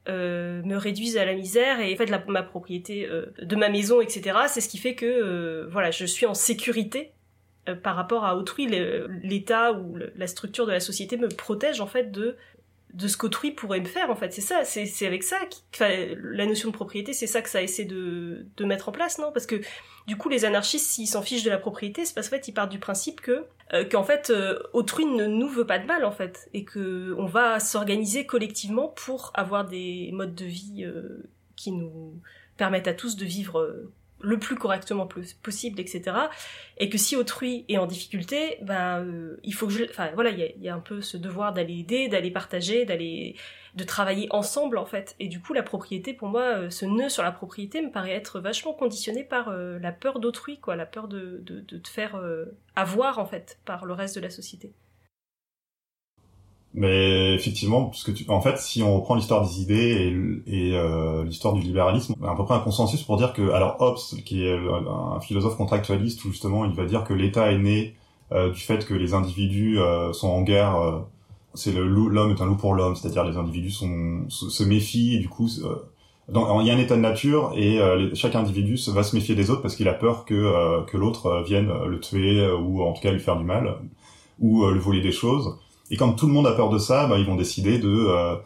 euh, 0.08 0.62
me 0.62 0.76
réduisent 0.76 1.18
à 1.18 1.26
la 1.26 1.34
misère 1.34 1.80
et 1.80 1.92
en 1.92 1.96
fait 1.96 2.10
ma 2.28 2.42
propriété 2.42 3.06
euh, 3.06 3.26
de 3.42 3.56
ma 3.56 3.68
maison, 3.68 4.00
etc. 4.00 4.38
C'est 4.48 4.62
ce 4.62 4.68
qui 4.70 4.78
fait 4.78 4.94
que 4.94 5.04
euh, 5.04 5.68
voilà, 5.70 5.90
je 5.90 6.06
suis 6.06 6.24
en 6.24 6.32
sécurité 6.32 7.12
euh, 7.68 7.74
par 7.74 7.96
rapport 7.96 8.24
à 8.24 8.36
autrui. 8.36 8.66
L'État 9.22 9.72
ou 9.72 9.96
la 10.16 10.26
structure 10.26 10.66
de 10.66 10.72
la 10.72 10.80
société 10.80 11.16
me 11.16 11.28
protège 11.28 11.80
en 11.80 11.86
fait 11.86 12.10
de 12.10 12.36
de 12.94 13.06
ce 13.06 13.18
qu'autrui 13.18 13.50
pourrait 13.50 13.80
me 13.80 13.86
faire 13.86 14.10
en 14.10 14.16
fait. 14.16 14.32
C'est 14.32 14.40
ça, 14.40 14.64
c'est 14.64 15.06
avec 15.06 15.22
ça, 15.22 15.36
enfin, 15.74 15.90
la 16.16 16.46
notion 16.46 16.70
de 16.70 16.74
propriété, 16.74 17.12
c'est 17.12 17.26
ça 17.26 17.42
que 17.42 17.50
ça 17.50 17.62
essaie 17.62 17.84
de 17.84 18.46
de 18.56 18.64
mettre 18.64 18.88
en 18.88 18.92
place, 18.92 19.18
non? 19.18 19.30
Parce 19.32 19.46
que 19.46 19.60
du 20.06 20.16
coup, 20.16 20.30
les 20.30 20.46
anarchistes, 20.46 20.86
s'ils 20.86 21.06
s'en 21.06 21.20
fichent 21.20 21.44
de 21.44 21.50
la 21.50 21.58
propriété, 21.58 22.06
c'est 22.06 22.14
parce 22.14 22.28
qu'en 22.28 22.36
fait, 22.36 22.48
ils 22.48 22.54
partent 22.54 22.72
du 22.72 22.78
principe 22.78 23.20
que 23.20 23.44
euh, 23.74 23.84
qu'en 23.84 24.04
fait, 24.04 24.30
euh, 24.30 24.58
autrui 24.72 25.04
ne 25.04 25.26
nous 25.26 25.48
veut 25.48 25.66
pas 25.66 25.78
de 25.78 25.86
mal 25.86 26.04
en 26.04 26.12
fait, 26.12 26.48
et 26.54 26.64
que 26.64 27.14
on 27.18 27.26
va 27.26 27.60
s'organiser 27.60 28.24
collectivement 28.24 28.88
pour 28.88 29.32
avoir 29.34 29.66
des 29.66 30.10
modes 30.12 30.34
de 30.34 30.46
vie 30.46 30.86
qui 31.56 31.72
nous 31.72 32.14
permettent 32.56 32.88
à 32.88 32.94
tous 32.94 33.16
de 33.16 33.24
vivre 33.24 33.90
le 34.20 34.38
plus 34.38 34.56
correctement 34.56 35.06
pos- 35.06 35.34
possible, 35.42 35.80
etc. 35.80 36.16
Et 36.78 36.88
que 36.88 36.98
si 36.98 37.16
autrui 37.16 37.64
est 37.68 37.78
en 37.78 37.86
difficulté, 37.86 38.58
ben 38.62 39.04
euh, 39.04 39.36
il 39.44 39.54
faut 39.54 39.66
que 39.66 39.72
je, 39.72 39.84
enfin 39.84 40.10
voilà, 40.14 40.30
il 40.30 40.54
y 40.60 40.68
a, 40.68 40.74
un 40.74 40.80
peu 40.80 41.00
ce 41.00 41.16
devoir 41.16 41.52
d'aller 41.52 41.80
aider, 41.80 42.08
d'aller 42.08 42.30
partager, 42.30 42.84
d'aller 42.84 43.36
de 43.74 43.84
travailler 43.84 44.26
ensemble 44.30 44.78
en 44.78 44.86
fait. 44.86 45.14
Et 45.20 45.28
du 45.28 45.40
coup, 45.40 45.52
la 45.52 45.62
propriété, 45.62 46.14
pour 46.14 46.28
moi, 46.28 46.42
euh, 46.42 46.70
ce 46.70 46.84
nœud 46.84 47.08
sur 47.08 47.22
la 47.22 47.32
propriété 47.32 47.80
me 47.80 47.90
paraît 47.90 48.12
être 48.12 48.40
vachement 48.40 48.72
conditionné 48.72 49.24
par 49.24 49.48
euh, 49.48 49.78
la 49.78 49.92
peur 49.92 50.20
d'autrui, 50.20 50.58
quoi, 50.58 50.76
la 50.76 50.86
peur 50.86 51.08
de, 51.08 51.40
de, 51.42 51.60
de 51.60 51.78
te 51.78 51.88
faire 51.88 52.20
avoir 52.76 53.18
en 53.18 53.26
fait 53.26 53.58
par 53.64 53.84
le 53.84 53.94
reste 53.94 54.16
de 54.16 54.20
la 54.20 54.30
société. 54.30 54.72
Mais 56.80 57.34
effectivement, 57.34 57.86
parce 57.86 58.04
que 58.04 58.12
tu... 58.12 58.24
en 58.28 58.40
fait, 58.40 58.56
si 58.58 58.82
on 58.84 58.94
reprend 58.96 59.16
l'histoire 59.16 59.42
des 59.44 59.60
idées 59.60 60.14
et, 60.46 60.76
euh, 60.76 61.24
l'histoire 61.24 61.54
du 61.54 61.60
libéralisme, 61.62 62.14
on 62.20 62.24
a 62.24 62.30
à 62.30 62.36
peu 62.36 62.44
près 62.44 62.54
un 62.54 62.60
consensus 62.60 63.02
pour 63.02 63.16
dire 63.16 63.32
que, 63.32 63.50
alors 63.50 63.76
Hobbes, 63.80 63.98
qui 64.24 64.44
est 64.46 64.56
un 64.56 65.18
philosophe 65.20 65.56
contractualiste, 65.56 66.24
où 66.24 66.30
justement 66.30 66.64
il 66.64 66.72
va 66.74 66.84
dire 66.86 67.02
que 67.02 67.14
l'État 67.14 67.50
est 67.50 67.58
né 67.58 67.96
euh, 68.30 68.52
du 68.52 68.60
fait 68.60 68.86
que 68.86 68.94
les 68.94 69.12
individus 69.12 69.80
euh, 69.80 70.12
sont 70.12 70.28
en 70.28 70.42
guerre. 70.42 71.02
c'est 71.54 71.72
le 71.72 71.84
loup- 71.88 72.10
l'homme 72.10 72.30
est 72.30 72.40
un 72.40 72.46
loup 72.46 72.56
pour 72.56 72.74
l'homme, 72.74 72.94
c'est-à-dire 72.94 73.24
les 73.24 73.36
individus 73.36 73.72
sont, 73.72 74.24
se, 74.28 74.62
méfient 74.62 75.16
et 75.16 75.18
du 75.18 75.28
coup, 75.28 75.48
il 75.48 76.66
y 76.66 76.70
a 76.70 76.74
un 76.74 76.78
état 76.78 76.96
de 76.96 77.00
nature 77.00 77.52
et 77.56 77.80
chaque 78.14 78.36
individu 78.36 78.76
se, 78.76 78.90
va 78.92 79.02
se 79.02 79.16
méfier 79.16 79.34
des 79.34 79.50
autres 79.50 79.62
parce 79.62 79.74
qu'il 79.74 79.88
a 79.88 79.94
peur 79.94 80.24
que 80.24 80.84
que 80.86 80.96
l'autre 80.96 81.42
vienne 81.44 81.72
le 81.86 81.98
tuer 81.98 82.48
ou 82.52 82.82
en 82.82 82.92
tout 82.92 83.00
cas 83.02 83.10
lui 83.10 83.20
faire 83.20 83.36
du 83.38 83.44
mal 83.44 83.78
ou 84.38 84.64
lui 84.70 84.78
voler 84.78 85.00
des 85.00 85.12
choses. 85.12 85.58
Et 85.90 85.96
quand 85.96 86.12
tout 86.12 86.26
le 86.26 86.32
monde 86.32 86.46
a 86.46 86.52
peur 86.52 86.68
de 86.70 86.78
ça, 86.78 87.06
bah, 87.06 87.18
ils 87.18 87.26
vont 87.26 87.36
décider 87.36 87.78
de 87.78 87.88
euh, 87.88 88.36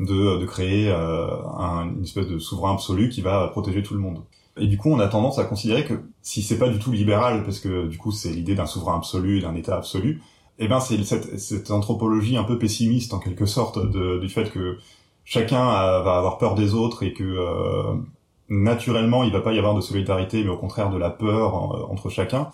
de, 0.00 0.38
de 0.38 0.46
créer 0.46 0.88
euh, 0.90 1.26
un- 1.58 1.88
une 1.96 2.02
espèce 2.04 2.28
de 2.28 2.38
souverain 2.38 2.74
absolu 2.74 3.08
qui 3.08 3.20
va 3.20 3.48
protéger 3.48 3.82
tout 3.82 3.94
le 3.94 4.00
monde. 4.00 4.22
Et 4.60 4.66
du 4.66 4.76
coup, 4.78 4.90
on 4.90 4.98
a 5.00 5.08
tendance 5.08 5.38
à 5.38 5.44
considérer 5.44 5.84
que 5.84 5.94
si 6.22 6.42
c'est 6.42 6.58
pas 6.58 6.68
du 6.68 6.78
tout 6.78 6.92
libéral, 6.92 7.44
parce 7.44 7.60
que 7.60 7.86
du 7.86 7.98
coup 7.98 8.10
c'est 8.12 8.30
l'idée 8.30 8.54
d'un 8.54 8.66
souverain 8.66 8.96
absolu, 8.96 9.40
d'un 9.40 9.54
État 9.54 9.76
absolu, 9.76 10.20
eh 10.58 10.66
ben 10.68 10.80
c'est 10.80 11.02
cette, 11.04 11.38
cette 11.38 11.70
anthropologie 11.70 12.36
un 12.36 12.44
peu 12.44 12.58
pessimiste 12.58 13.14
en 13.14 13.18
quelque 13.20 13.46
sorte 13.46 13.78
de, 13.78 14.18
du 14.18 14.28
fait 14.28 14.50
que 14.50 14.78
chacun 15.24 15.64
va 16.02 16.16
avoir 16.18 16.38
peur 16.38 16.54
des 16.56 16.74
autres 16.74 17.02
et 17.04 17.12
que 17.12 17.22
euh, 17.24 17.94
naturellement 18.48 19.24
il 19.24 19.32
va 19.32 19.40
pas 19.40 19.52
y 19.52 19.58
avoir 19.58 19.74
de 19.74 19.80
solidarité, 19.80 20.42
mais 20.42 20.50
au 20.50 20.56
contraire 20.56 20.90
de 20.90 20.98
la 20.98 21.10
peur 21.10 21.74
euh, 21.74 21.92
entre 21.92 22.08
chacun. 22.08 22.48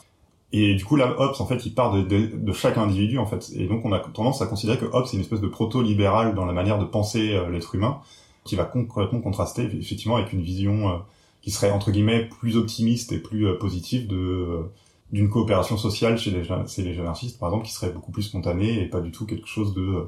Et 0.56 0.76
du 0.76 0.84
coup, 0.84 0.94
là, 0.94 1.12
Hobbes, 1.18 1.34
en 1.40 1.46
fait, 1.46 1.66
il 1.66 1.74
part 1.74 1.92
de, 1.92 2.52
chaque 2.52 2.78
individu, 2.78 3.18
en 3.18 3.26
fait. 3.26 3.50
Et 3.56 3.66
donc, 3.66 3.84
on 3.84 3.92
a 3.92 3.98
tendance 3.98 4.40
à 4.40 4.46
considérer 4.46 4.78
que 4.78 4.84
Hobbes, 4.84 5.06
c'est 5.06 5.16
une 5.16 5.22
espèce 5.22 5.40
de 5.40 5.48
proto-libéral 5.48 6.36
dans 6.36 6.44
la 6.44 6.52
manière 6.52 6.78
de 6.78 6.84
penser 6.84 7.34
euh, 7.34 7.50
l'être 7.50 7.74
humain, 7.74 7.98
qui 8.44 8.54
va 8.54 8.62
complètement 8.62 9.20
contraster, 9.20 9.64
effectivement, 9.64 10.14
avec 10.14 10.32
une 10.32 10.42
vision 10.42 10.90
euh, 10.90 10.98
qui 11.42 11.50
serait, 11.50 11.72
entre 11.72 11.90
guillemets, 11.90 12.26
plus 12.26 12.56
optimiste 12.56 13.10
et 13.10 13.18
plus 13.18 13.48
euh, 13.48 13.58
positive 13.58 14.06
de 14.06 14.60
d'une 15.10 15.28
coopération 15.28 15.76
sociale 15.76 16.18
chez 16.18 16.30
les, 16.30 16.44
chez 16.44 16.82
les 16.82 16.98
anarchistes, 16.98 17.38
par 17.38 17.48
exemple, 17.48 17.66
qui 17.66 17.72
serait 17.72 17.90
beaucoup 17.90 18.10
plus 18.10 18.22
spontanée 18.22 18.80
et 18.80 18.86
pas 18.86 19.00
du 19.00 19.10
tout 19.12 19.26
quelque 19.26 19.46
chose 19.46 19.74
de, 19.74 20.06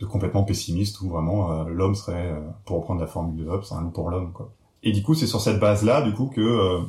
de 0.00 0.06
complètement 0.06 0.42
pessimiste 0.42 1.00
où 1.02 1.08
vraiment 1.08 1.64
l'homme 1.64 1.94
serait, 1.94 2.34
pour 2.64 2.78
reprendre 2.78 3.00
la 3.00 3.06
formule 3.06 3.44
de 3.44 3.50
Hobbes, 3.50 3.64
un 3.72 3.82
loup 3.82 3.90
pour 3.90 4.10
l'homme, 4.10 4.32
quoi. 4.32 4.50
Et 4.82 4.92
du 4.92 5.02
coup, 5.02 5.14
c'est 5.14 5.26
sur 5.26 5.40
cette 5.40 5.60
base-là, 5.60 6.00
du 6.02 6.12
coup, 6.12 6.30
que 6.34 6.80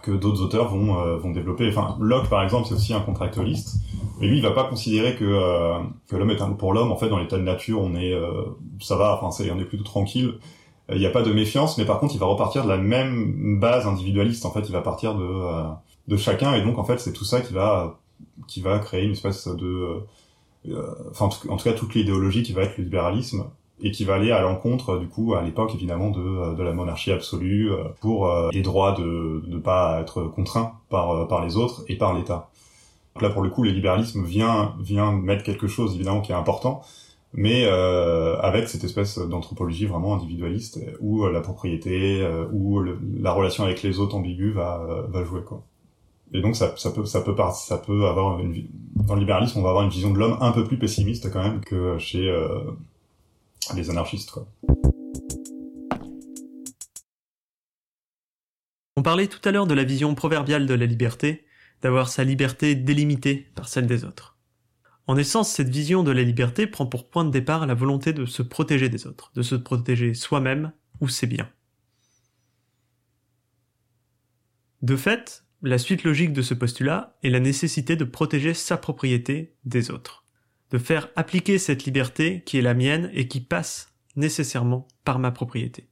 que 0.00 0.10
d'autres 0.10 0.42
auteurs 0.42 0.68
vont 0.68 0.98
euh, 0.98 1.16
vont 1.16 1.30
développer. 1.30 1.68
Enfin, 1.68 1.96
Locke 2.00 2.28
par 2.28 2.42
exemple, 2.42 2.68
c'est 2.68 2.74
aussi 2.74 2.94
un 2.94 3.00
contractualiste, 3.00 3.76
mais 4.20 4.26
lui 4.26 4.38
il 4.38 4.42
va 4.42 4.52
pas 4.52 4.64
considérer 4.64 5.14
que 5.16 5.24
euh, 5.24 5.78
que 6.08 6.16
l'homme 6.16 6.30
est 6.30 6.40
un 6.40 6.50
pour 6.52 6.72
l'homme. 6.72 6.90
En 6.90 6.96
fait, 6.96 7.08
dans 7.08 7.18
l'état 7.18 7.36
de 7.36 7.42
nature, 7.42 7.80
on 7.80 7.94
est 7.94 8.12
euh, 8.12 8.44
ça 8.80 8.96
va, 8.96 9.14
enfin 9.14 9.30
c'est 9.30 9.50
on 9.50 9.58
est 9.58 9.64
plutôt 9.64 9.84
tranquille. 9.84 10.34
Il 10.88 10.98
n'y 10.98 11.06
a 11.06 11.10
pas 11.10 11.22
de 11.22 11.32
méfiance, 11.32 11.78
mais 11.78 11.84
par 11.84 12.00
contre, 12.00 12.14
il 12.14 12.18
va 12.18 12.26
repartir 12.26 12.64
de 12.64 12.68
la 12.68 12.76
même 12.76 13.60
base 13.60 13.86
individualiste. 13.86 14.44
En 14.44 14.50
fait, 14.50 14.62
il 14.62 14.72
va 14.72 14.82
partir 14.82 15.14
de 15.14 15.24
euh, 15.24 15.64
de 16.08 16.16
chacun, 16.16 16.54
et 16.54 16.62
donc 16.62 16.78
en 16.78 16.84
fait, 16.84 16.98
c'est 16.98 17.12
tout 17.12 17.24
ça 17.24 17.40
qui 17.40 17.52
va 17.52 17.98
qui 18.48 18.60
va 18.60 18.78
créer 18.78 19.04
une 19.04 19.12
espèce 19.12 19.48
de 19.48 20.02
euh, 20.68 20.94
enfin 21.10 21.28
en 21.48 21.56
tout 21.56 21.64
cas 21.64 21.72
toute 21.72 21.94
l'idéologie 21.94 22.42
qui 22.42 22.52
va 22.52 22.62
être 22.62 22.78
le 22.78 22.84
libéralisme 22.84 23.44
et 23.82 23.90
qui 23.90 24.04
va 24.04 24.14
aller 24.14 24.30
à 24.30 24.40
l'encontre 24.40 24.98
du 24.98 25.08
coup 25.08 25.34
à 25.34 25.42
l'époque 25.42 25.74
évidemment 25.74 26.10
de, 26.10 26.54
de 26.54 26.62
la 26.62 26.72
monarchie 26.72 27.10
absolue 27.10 27.72
euh, 27.72 27.84
pour 28.00 28.28
euh, 28.28 28.48
les 28.52 28.62
droits 28.62 28.92
de 28.92 29.42
ne 29.46 29.58
pas 29.58 30.00
être 30.00 30.22
contraints 30.22 30.74
par 30.88 31.10
euh, 31.10 31.24
par 31.26 31.44
les 31.44 31.56
autres 31.56 31.84
et 31.88 31.96
par 31.96 32.14
l'État. 32.14 32.48
là, 33.20 33.28
pour 33.28 33.42
le 33.42 33.50
coup, 33.50 33.64
le 33.64 33.70
libéralisme 33.70 34.24
vient 34.24 34.74
vient 34.80 35.12
mettre 35.12 35.42
quelque 35.42 35.66
chose 35.66 35.94
évidemment 35.96 36.20
qui 36.20 36.32
est 36.32 36.36
important, 36.36 36.82
mais 37.34 37.64
euh, 37.64 38.38
avec 38.40 38.68
cette 38.68 38.84
espèce 38.84 39.18
d'anthropologie 39.18 39.86
vraiment 39.86 40.14
individualiste 40.14 40.78
où 41.00 41.26
la 41.26 41.40
propriété, 41.40 42.26
où 42.52 42.80
la 43.20 43.32
relation 43.32 43.64
avec 43.64 43.82
les 43.82 43.98
autres 43.98 44.14
ambiguë 44.14 44.52
va 44.52 44.86
va 45.08 45.24
jouer 45.24 45.42
quoi. 45.42 45.64
Et 46.34 46.40
donc 46.40 46.56
ça 46.56 46.68
peut 46.68 47.04
ça 47.04 47.20
peut 47.20 48.06
avoir 48.06 48.38
une, 48.38 48.66
dans 48.94 49.14
le 49.14 49.20
libéralisme 49.20 49.58
on 49.58 49.62
va 49.62 49.70
avoir 49.70 49.84
une 49.84 49.90
vision 49.90 50.12
de 50.12 50.18
l'homme 50.18 50.38
un 50.40 50.52
peu 50.52 50.64
plus 50.64 50.78
pessimiste 50.78 51.30
quand 51.32 51.42
même 51.42 51.60
que 51.60 51.98
chez 51.98 52.30
les 53.74 53.90
anarchistes 53.90 54.30
quoi. 54.30 54.48
On 58.96 59.02
parlait 59.02 59.26
tout 59.26 59.40
à 59.48 59.52
l'heure 59.52 59.66
de 59.66 59.74
la 59.74 59.84
vision 59.84 60.14
proverbiale 60.14 60.66
de 60.66 60.74
la 60.74 60.86
liberté, 60.86 61.44
d'avoir 61.80 62.08
sa 62.08 62.24
liberté 62.24 62.74
délimitée 62.74 63.50
par 63.54 63.66
celle 63.68 63.86
des 63.86 64.04
autres. 64.04 64.38
En 65.06 65.16
essence, 65.16 65.50
cette 65.50 65.70
vision 65.70 66.04
de 66.04 66.12
la 66.12 66.22
liberté 66.22 66.66
prend 66.66 66.86
pour 66.86 67.10
point 67.10 67.24
de 67.24 67.30
départ 67.30 67.66
la 67.66 67.74
volonté 67.74 68.12
de 68.12 68.26
se 68.26 68.42
protéger 68.42 68.88
des 68.88 69.06
autres, 69.06 69.32
de 69.34 69.42
se 69.42 69.56
protéger 69.56 70.14
soi-même 70.14 70.72
ou 71.00 71.08
ses 71.08 71.26
biens. 71.26 71.50
De 74.82 74.96
fait, 74.96 75.44
la 75.62 75.78
suite 75.78 76.04
logique 76.04 76.32
de 76.32 76.42
ce 76.42 76.54
postulat 76.54 77.16
est 77.22 77.30
la 77.30 77.40
nécessité 77.40 77.96
de 77.96 78.04
protéger 78.04 78.54
sa 78.54 78.76
propriété 78.76 79.56
des 79.64 79.90
autres, 79.90 80.21
de 80.72 80.78
faire 80.78 81.08
appliquer 81.16 81.58
cette 81.58 81.84
liberté 81.84 82.42
qui 82.44 82.58
est 82.58 82.62
la 82.62 82.74
mienne 82.74 83.10
et 83.12 83.28
qui 83.28 83.40
passe 83.40 83.94
nécessairement 84.16 84.88
par 85.04 85.18
ma 85.18 85.30
propriété. 85.30 85.88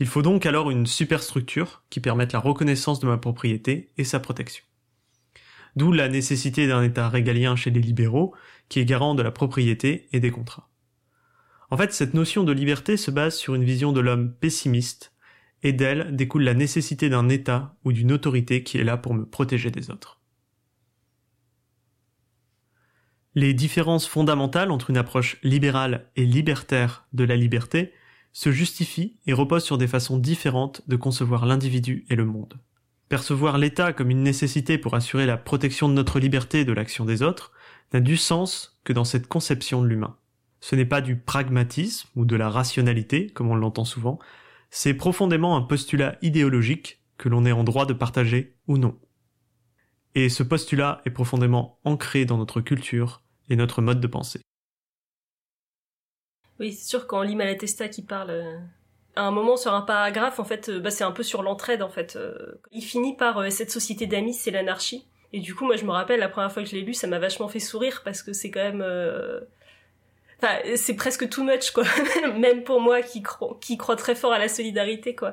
Il 0.00 0.06
faut 0.06 0.22
donc 0.22 0.46
alors 0.46 0.70
une 0.70 0.86
superstructure 0.86 1.84
qui 1.90 2.00
permette 2.00 2.32
la 2.32 2.40
reconnaissance 2.40 3.00
de 3.00 3.06
ma 3.06 3.18
propriété 3.18 3.92
et 3.98 4.04
sa 4.04 4.18
protection. 4.18 4.64
D'où 5.76 5.92
la 5.92 6.08
nécessité 6.08 6.66
d'un 6.66 6.82
État 6.82 7.08
régalien 7.08 7.54
chez 7.54 7.70
les 7.70 7.80
libéraux, 7.80 8.34
qui 8.68 8.80
est 8.80 8.84
garant 8.84 9.14
de 9.14 9.22
la 9.22 9.30
propriété 9.30 10.08
et 10.12 10.20
des 10.20 10.30
contrats. 10.30 10.68
En 11.70 11.76
fait, 11.76 11.92
cette 11.92 12.14
notion 12.14 12.44
de 12.44 12.52
liberté 12.52 12.96
se 12.96 13.10
base 13.10 13.36
sur 13.36 13.54
une 13.54 13.64
vision 13.64 13.92
de 13.92 14.00
l'homme 14.00 14.32
pessimiste, 14.32 15.12
et 15.62 15.72
d'elle 15.72 16.16
découle 16.16 16.42
la 16.42 16.54
nécessité 16.54 17.08
d'un 17.08 17.28
État 17.28 17.76
ou 17.84 17.92
d'une 17.92 18.12
autorité 18.12 18.62
qui 18.62 18.78
est 18.78 18.84
là 18.84 18.96
pour 18.96 19.14
me 19.14 19.24
protéger 19.24 19.70
des 19.70 19.90
autres. 19.90 20.21
Les 23.34 23.54
différences 23.54 24.06
fondamentales 24.06 24.70
entre 24.70 24.90
une 24.90 24.98
approche 24.98 25.38
libérale 25.42 26.10
et 26.16 26.26
libertaire 26.26 27.06
de 27.14 27.24
la 27.24 27.36
liberté 27.36 27.92
se 28.32 28.52
justifie 28.52 29.16
et 29.26 29.32
repose 29.32 29.64
sur 29.64 29.78
des 29.78 29.86
façons 29.86 30.18
différentes 30.18 30.82
de 30.86 30.96
concevoir 30.96 31.46
l'individu 31.46 32.04
et 32.10 32.16
le 32.16 32.26
monde. 32.26 32.58
Percevoir 33.08 33.56
l'État 33.56 33.92
comme 33.92 34.10
une 34.10 34.22
nécessité 34.22 34.76
pour 34.76 34.94
assurer 34.94 35.26
la 35.26 35.38
protection 35.38 35.88
de 35.88 35.94
notre 35.94 36.18
liberté 36.18 36.60
et 36.60 36.64
de 36.64 36.72
l'action 36.72 37.04
des 37.04 37.22
autres 37.22 37.52
n'a 37.92 38.00
du 38.00 38.16
sens 38.16 38.78
que 38.84 38.92
dans 38.92 39.04
cette 39.04 39.28
conception 39.28 39.82
de 39.82 39.86
l'humain. 39.86 40.16
Ce 40.60 40.76
n'est 40.76 40.86
pas 40.86 41.00
du 41.00 41.16
pragmatisme 41.16 42.08
ou 42.14 42.24
de 42.24 42.36
la 42.36 42.50
rationalité, 42.50 43.28
comme 43.28 43.50
on 43.50 43.54
l'entend 43.54 43.84
souvent, 43.84 44.18
c'est 44.70 44.94
profondément 44.94 45.56
un 45.56 45.62
postulat 45.62 46.16
idéologique 46.22 47.02
que 47.18 47.28
l'on 47.28 47.44
est 47.44 47.52
en 47.52 47.64
droit 47.64 47.86
de 47.86 47.92
partager 47.92 48.56
ou 48.68 48.78
non. 48.78 48.98
Et 50.14 50.28
ce 50.28 50.42
postulat 50.42 51.00
est 51.04 51.10
profondément 51.10 51.78
ancré 51.84 52.24
dans 52.24 52.38
notre 52.38 52.60
culture 52.60 53.21
et 53.48 53.56
notre 53.56 53.82
mode 53.82 54.00
de 54.00 54.06
pensée. 54.06 54.40
Oui, 56.60 56.72
c'est 56.72 56.88
sûr 56.88 57.06
quand 57.06 57.22
lit 57.22 57.36
Malatesta 57.36 57.88
qui 57.88 58.02
parle 58.02 58.30
euh, 58.30 58.58
à 59.16 59.22
un 59.22 59.30
moment 59.30 59.56
sur 59.56 59.74
un 59.74 59.82
paragraphe, 59.82 60.38
en 60.38 60.44
fait, 60.44 60.68
euh, 60.68 60.80
bah, 60.80 60.90
c'est 60.90 61.04
un 61.04 61.12
peu 61.12 61.22
sur 61.22 61.42
l'entraide 61.42 61.82
en 61.82 61.88
fait. 61.88 62.16
Euh, 62.16 62.60
il 62.70 62.82
finit 62.82 63.16
par 63.16 63.50
cette 63.50 63.70
société 63.70 64.06
d'amis, 64.06 64.34
c'est 64.34 64.50
l'anarchie. 64.50 65.06
Et 65.32 65.40
du 65.40 65.54
coup, 65.54 65.64
moi, 65.64 65.76
je 65.76 65.84
me 65.84 65.90
rappelle 65.90 66.20
la 66.20 66.28
première 66.28 66.52
fois 66.52 66.62
que 66.62 66.68
je 66.68 66.76
l'ai 66.76 66.82
lu, 66.82 66.94
ça 66.94 67.06
m'a 67.06 67.18
vachement 67.18 67.48
fait 67.48 67.58
sourire 67.58 68.02
parce 68.04 68.22
que 68.22 68.34
c'est 68.34 68.50
quand 68.50 68.62
même, 68.62 68.84
enfin, 70.38 70.58
c'est 70.76 70.94
presque 70.94 71.26
too 71.30 71.42
much 71.42 71.70
quoi. 71.70 71.84
même 72.38 72.64
pour 72.64 72.80
moi 72.80 73.00
qui 73.00 73.22
crois, 73.22 73.58
qui 73.60 73.78
croit 73.78 73.96
très 73.96 74.14
fort 74.14 74.32
à 74.32 74.38
la 74.38 74.48
solidarité 74.48 75.14
quoi. 75.14 75.32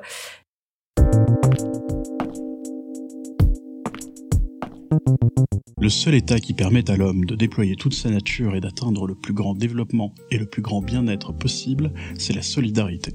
Le 5.80 5.88
seul 5.88 6.14
état 6.14 6.38
qui 6.38 6.52
permet 6.52 6.90
à 6.90 6.96
l'homme 6.96 7.24
de 7.24 7.34
déployer 7.34 7.74
toute 7.74 7.94
sa 7.94 8.10
nature 8.10 8.54
et 8.54 8.60
d'atteindre 8.60 9.06
le 9.06 9.14
plus 9.14 9.32
grand 9.32 9.54
développement 9.54 10.14
et 10.30 10.36
le 10.36 10.46
plus 10.46 10.62
grand 10.62 10.82
bien-être 10.82 11.32
possible, 11.32 11.92
c'est 12.18 12.34
la 12.34 12.42
solidarité. 12.42 13.12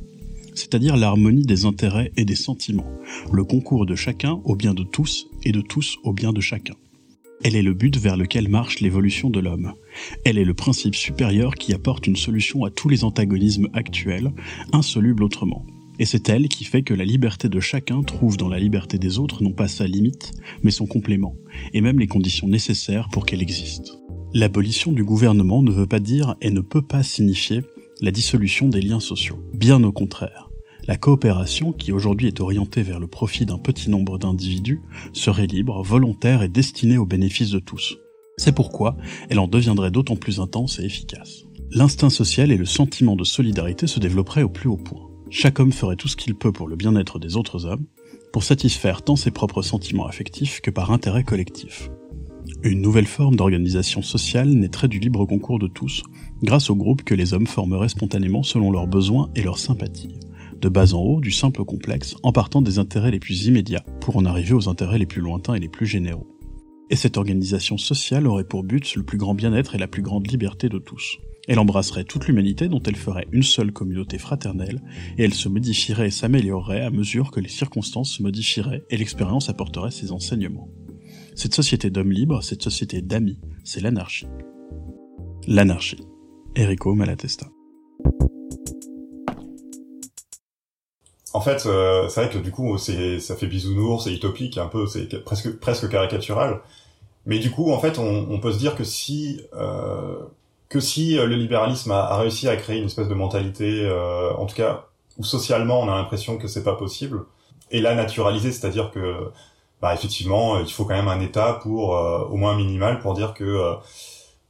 C'est-à-dire 0.56 0.98
l'harmonie 0.98 1.46
des 1.46 1.66
intérêts 1.66 2.12
et 2.18 2.26
des 2.26 2.36
sentiments, 2.36 2.92
le 3.32 3.44
concours 3.44 3.86
de 3.86 3.96
chacun 3.96 4.40
au 4.46 4.56
bien 4.56 4.74
de 4.74 4.84
tous 4.84 5.28
et 5.44 5.52
de 5.52 5.62
tous 5.62 5.98
au 6.04 6.14
bien 6.14 6.34
de 6.34 6.42
chacun. 6.42 6.76
Elle 7.44 7.56
est 7.56 7.62
le 7.62 7.74
but 7.74 7.98
vers 7.98 8.18
lequel 8.18 8.48
marche 8.48 8.80
l'évolution 8.80 9.30
de 9.30 9.40
l'homme. 9.40 9.74
Elle 10.24 10.38
est 10.38 10.46
le 10.46 10.54
principe 10.54 10.96
supérieur 10.96 11.56
qui 11.56 11.74
apporte 11.74 12.08
une 12.08 12.16
solution 12.16 12.64
à 12.64 12.72
tous 12.72 12.90
les 12.90 13.04
antagonismes 13.04 13.68
actuels, 13.74 14.32
insolubles 14.72 15.24
autrement. 15.24 15.66
Et 16.00 16.06
c'est 16.06 16.30
elle 16.30 16.48
qui 16.48 16.64
fait 16.64 16.84
que 16.84 16.94
la 16.94 17.06
liberté 17.06 17.50
de 17.50 17.60
chacun 17.60 18.04
trouve 18.04 18.38
dans 18.38 18.50
la 18.50 18.60
liberté 18.60 18.98
des 18.98 19.20
autres 19.20 19.44
non 19.44 19.54
pas 19.54 19.68
sa 19.68 19.88
limite, 19.88 20.32
mais 20.64 20.72
son 20.72 20.86
complément, 20.86 21.36
et 21.74 21.82
même 21.82 22.00
les 22.00 22.08
conditions 22.08 22.48
nécessaires 22.48 23.10
pour 23.12 23.26
qu'elle 23.26 23.42
existe. 23.42 23.98
L'abolition 24.34 24.92
du 24.92 25.04
gouvernement 25.04 25.62
ne 25.62 25.72
veut 25.72 25.88
pas 25.88 26.00
dire 26.00 26.36
et 26.42 26.52
ne 26.52 26.60
peut 26.60 26.82
pas 26.82 27.04
signifier 27.04 27.62
la 28.02 28.12
dissolution 28.12 28.68
des 28.68 28.82
liens 28.82 29.00
sociaux. 29.00 29.40
Bien 29.54 29.82
au 29.84 29.92
contraire. 29.92 30.50
La 30.88 30.98
coopération, 30.98 31.72
qui 31.72 31.92
aujourd'hui 31.92 32.28
est 32.28 32.42
orientée 32.42 32.84
vers 32.84 33.00
le 33.00 33.08
profit 33.08 33.46
d'un 33.46 33.58
petit 33.58 33.90
nombre 33.90 34.20
d'individus, 34.20 34.82
serait 35.14 35.48
libre, 35.48 35.82
volontaire 35.82 36.44
et 36.44 36.50
destinée 36.50 36.98
au 36.98 37.06
bénéfice 37.06 37.50
de 37.50 37.60
tous. 37.60 37.98
C'est 38.38 38.54
pourquoi 38.54 38.98
elle 39.30 39.40
en 39.40 39.48
deviendrait 39.48 39.92
d'autant 39.92 40.18
plus 40.18 40.40
intense 40.40 40.80
et 40.80 40.84
efficace. 40.84 41.46
L'instinct 41.72 42.10
social 42.10 42.52
et 42.52 42.58
le 42.58 42.66
sentiment 42.66 43.16
de 43.16 43.24
solidarité 43.24 43.88
se 43.88 44.00
développeraient 44.00 44.44
au 44.44 44.50
plus 44.50 44.70
haut 44.70 44.78
point. 44.78 45.15
Chaque 45.30 45.60
homme 45.60 45.72
ferait 45.72 45.96
tout 45.96 46.08
ce 46.08 46.16
qu'il 46.16 46.36
peut 46.36 46.52
pour 46.52 46.68
le 46.68 46.76
bien-être 46.76 47.20
des 47.20 47.36
autres 47.36 47.66
hommes, 47.66 47.86
pour 48.32 48.44
satisfaire 48.44 49.02
tant 49.02 49.16
ses 49.16 49.32
propres 49.32 49.62
sentiments 49.62 50.08
affectifs 50.08 50.62
que 50.62 50.72
par 50.72 50.92
intérêt 50.92 51.24
collectif. 51.24 51.90
Une 52.64 52.82
nouvelle 52.82 53.08
forme 53.08 53.36
d'organisation 53.36 54.02
sociale 54.02 54.50
naîtrait 54.50 54.88
du 54.88 55.00
libre 55.00 55.26
concours 55.26 55.60
de 55.60 55.68
tous, 55.68 56.04
grâce 56.44 56.70
au 56.70 56.76
groupe 56.76 57.04
que 57.04 57.16
les 57.16 57.34
hommes 57.34 57.48
formeraient 57.48 57.90
spontanément 57.90 58.44
selon 58.44 58.72
leurs 58.72 58.88
besoins 58.88 59.30
et 59.36 59.42
leurs 59.42 59.58
sympathies, 59.58 60.16
de 60.62 60.70
bas 60.70 60.94
en 60.94 61.02
haut, 61.02 61.22
du 61.22 61.32
simple 61.32 61.62
au 61.62 61.66
complexe, 61.66 62.16
en 62.24 62.32
partant 62.32 62.62
des 62.62 62.80
intérêts 62.80 63.12
les 63.12 63.20
plus 63.20 63.46
immédiats, 63.46 63.86
pour 64.02 64.18
en 64.18 64.26
arriver 64.26 64.54
aux 64.54 64.70
intérêts 64.70 65.00
les 65.00 65.06
plus 65.06 65.22
lointains 65.22 65.56
et 65.56 65.60
les 65.60 65.70
plus 65.70 65.88
généraux. 65.88 66.28
Et 66.90 66.96
cette 66.96 67.18
organisation 67.18 67.78
sociale 67.78 68.28
aurait 68.28 68.44
pour 68.44 68.64
but 68.64 68.96
le 68.96 69.04
plus 69.04 69.18
grand 69.18 69.34
bien-être 69.34 69.76
et 69.76 69.80
la 69.80 69.88
plus 69.88 70.04
grande 70.04 70.30
liberté 70.30 70.70
de 70.70 70.78
tous. 70.78 71.18
Elle 71.48 71.60
embrasserait 71.60 72.04
toute 72.04 72.28
l'humanité 72.28 72.68
dont 72.68 72.82
elle 72.82 72.96
ferait 72.96 73.28
une 73.32 73.44
seule 73.44 73.72
communauté 73.72 74.18
fraternelle, 74.18 74.82
et 75.18 75.24
elle 75.24 75.34
se 75.34 75.50
modifierait 75.50 76.08
et 76.08 76.12
s'améliorerait 76.12 76.82
à 76.82 76.90
mesure 76.90 77.32
que 77.32 77.40
les 77.40 77.50
circonstances 77.50 78.14
se 78.14 78.24
modifieraient 78.24 78.84
et 78.90 78.98
l'expérience 78.98 79.50
apporterait 79.50 79.92
ses 79.92 80.12
enseignements. 80.12 80.70
Cette 81.36 81.54
société 81.54 81.90
d'hommes 81.90 82.12
libres, 82.12 82.44
cette 82.44 82.64
société 82.64 83.02
d'amis, 83.02 83.40
c'est 83.64 83.82
l'anarchie. 83.82 84.28
L'anarchie. 85.48 86.04
Enrico 86.58 86.96
Malatesta. 86.96 87.48
En 91.34 91.42
fait, 91.42 91.66
euh, 91.66 92.08
c'est 92.08 92.24
vrai 92.24 92.34
que 92.34 92.38
du 92.38 92.50
coup, 92.50 92.78
ça 92.78 93.36
fait 93.36 93.48
bisounours, 93.48 94.06
c'est 94.06 94.14
utopique, 94.14 94.58
un 94.58 94.68
peu, 94.68 94.88
c'est 94.88 95.22
presque, 95.26 95.60
presque 95.60 95.90
caricatural. 95.90 96.62
Mais 97.26 97.40
du 97.40 97.52
coup, 97.52 97.72
en 97.72 97.80
fait, 97.80 98.00
on, 98.00 98.32
on 98.32 98.40
peut 98.40 98.54
se 98.54 98.58
dire 98.58 98.76
que 98.76 98.86
si 98.86 99.42
euh, 99.54 100.24
que 100.76 100.82
si 100.82 101.18
euh, 101.18 101.26
le 101.26 101.36
libéralisme 101.38 101.92
a, 101.92 102.18
réussi 102.18 102.50
à 102.50 102.58
créer 102.58 102.80
une 102.80 102.88
espèce 102.88 103.08
de 103.08 103.14
mentalité, 103.14 103.86
euh, 103.86 104.34
en 104.34 104.46
tout 104.46 104.56
cas, 104.58 104.88
où 105.18 105.24
socialement 105.24 105.80
on 105.80 105.88
a 105.88 105.96
l'impression 105.96 106.38
que 106.38 106.50
c'est 106.50 106.66
pas 106.66 106.76
possible, 106.76 107.22
et 107.72 107.80
la 107.80 107.96
naturaliser, 107.96 108.52
c'est-à-dire 108.52 108.92
que, 108.92 109.32
bah 109.82 109.94
effectivement, 109.94 110.60
il 110.60 110.70
faut 110.70 110.84
quand 110.84 110.96
même 110.96 111.08
un 111.08 111.22
État 111.22 111.60
pour 111.64 111.96
euh, 111.96 112.26
au 112.26 112.36
moins 112.36 112.58
minimal 112.58 113.00
pour 113.00 113.14
dire 113.14 113.34
que 113.34 113.76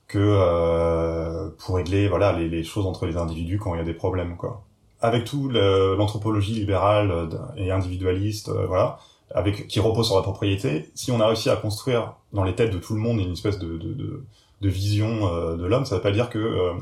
que 0.08 1.50
pour 1.60 1.76
régler 1.76 2.08
voilà 2.08 2.32
les, 2.32 2.48
les, 2.50 2.64
choses 2.64 2.86
entre 2.86 3.06
les 3.06 3.18
individus 3.18 3.60
quand 3.60 3.74
il 3.76 3.78
y 3.80 3.82
a 3.82 3.84
des 3.84 3.94
problèmes 3.94 4.38
quoi. 4.38 4.64
Avec 5.02 5.26
tout 5.26 5.50
l'anthropologie 5.50 6.54
libérale 6.54 7.30
et 7.58 7.72
individualiste, 7.72 8.50
voilà, 8.50 8.98
avec 9.34 9.68
qui 9.68 9.80
repose 9.80 10.08
sur 10.08 10.16
la 10.16 10.24
propriété, 10.24 10.90
si 10.96 11.12
on 11.12 11.20
a 11.20 11.28
réussi 11.28 11.50
à 11.50 11.56
construire 11.56 12.16
dans 12.34 12.44
les 12.44 12.56
têtes 12.56 12.72
de 12.72 12.80
tout 12.80 12.96
le 12.96 13.02
monde 13.02 13.20
une 13.20 13.34
espèce 13.34 13.60
de, 13.60 13.78
de, 13.78 13.94
de 13.94 14.26
de 14.62 14.70
vision 14.70 15.28
euh, 15.28 15.56
de 15.56 15.66
l'homme, 15.66 15.86
ça 15.86 15.96
veut 15.96 16.02
pas 16.02 16.12
dire 16.12 16.30
que 16.30 16.40
euh, 16.40 16.74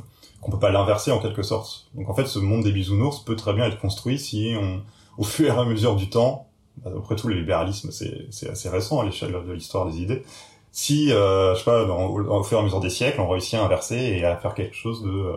qu'on 0.42 0.52
peut 0.52 0.60
pas 0.60 0.72
l'inverser 0.72 1.12
en 1.12 1.20
quelque 1.20 1.44
sorte. 1.44 1.88
Donc 1.96 2.10
en 2.10 2.14
fait, 2.14 2.26
ce 2.26 2.40
monde 2.40 2.64
des 2.64 2.72
bisounours 2.72 3.24
peut 3.24 3.36
très 3.36 3.54
bien 3.54 3.66
être 3.66 3.80
construit 3.80 4.20
si 4.20 4.56
on, 4.60 4.82
au 5.18 5.24
fur 5.24 5.54
et 5.54 5.58
à 5.58 5.66
mesure 5.66 5.96
du 5.96 6.10
temps, 6.10 6.48
après 6.86 7.16
tout, 7.16 7.28
le 7.28 7.36
libéralisme, 7.36 7.92
c'est, 7.92 8.50
assez 8.50 8.70
récent 8.70 9.00
à 9.00 9.06
l'échelle 9.06 9.32
de 9.32 9.54
l'histoire 9.54 9.86
des 9.86 10.02
idées. 10.02 10.24
Si, 10.72 11.12
euh, 11.12 11.54
je 11.54 11.60
sais 11.60 11.66
pas, 11.66 11.84
au 11.84 12.44
fur 12.44 12.58
et 12.58 12.62
à 12.62 12.64
mesure 12.64 12.80
des 12.80 12.90
siècles, 12.90 13.22
on 13.22 13.30
réussit 13.30 13.54
à 13.54 13.64
inverser 13.64 13.96
et 13.96 14.26
à 14.26 14.36
faire 14.38 14.56
quelque 14.56 14.76
chose 14.76 15.04
de, 15.04 15.36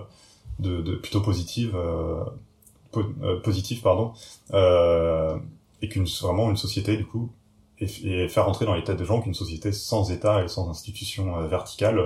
de, 0.61 0.81
de 0.81 0.97
plutôt 0.97 1.21
positif, 1.21 1.73
euh, 2.95 3.41
positif, 3.41 3.83
pardon, 3.83 4.13
euh, 4.55 5.37
et 5.83 5.89
qu'une 5.89 6.07
vraiment 6.23 6.51
une 6.51 6.57
société 6.57 6.97
du 6.97 7.05
coup 7.05 7.31
et, 7.81 8.29
faire 8.29 8.49
entrer 8.49 8.65
dans 8.67 8.75
les 8.75 8.85
têtes 8.85 8.97
des 8.97 9.05
gens 9.05 9.21
qu'une 9.21 9.35
société 9.35 9.73
sans 9.73 10.11
État 10.11 10.43
et 10.43 10.49
sans 10.49 10.69
institution 10.71 11.37
euh, 11.39 11.47
verticale 11.47 12.01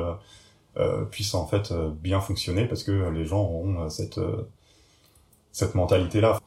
euh, 0.77 1.05
puisse 1.05 1.35
en 1.35 1.47
fait 1.47 1.73
bien 1.73 2.21
fonctionner 2.21 2.67
parce 2.67 2.83
que 2.83 3.11
les 3.11 3.25
gens 3.25 3.41
auront 3.41 3.89
cette 3.89 4.21
cette 5.53 5.75
mentalité-là. 5.75 6.39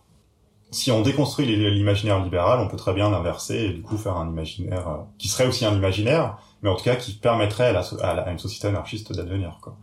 Si 0.71 0.91
on 0.91 1.01
déconstruit 1.01 1.45
l'imaginaire 1.45 2.23
libéral, 2.23 2.59
on 2.59 2.67
peut 2.67 2.77
très 2.77 2.93
bien 2.93 3.11
l'inverser 3.11 3.65
et 3.65 3.69
du 3.69 3.81
coup 3.81 3.97
faire 3.97 4.17
un 4.17 4.29
imaginaire 4.29 5.05
qui 5.19 5.27
serait 5.27 5.45
aussi 5.45 5.65
un 5.65 5.75
imaginaire, 5.75 6.37
mais 6.61 6.69
en 6.69 6.75
tout 6.75 6.85
cas 6.85 6.95
qui 6.95 7.13
permettrait 7.13 7.75
à, 7.75 7.81
à 8.09 8.31
une 8.31 8.39
société 8.39 8.67
anarchiste 8.67 9.13
d'advenir. 9.13 9.59
Quoi. 9.61 9.75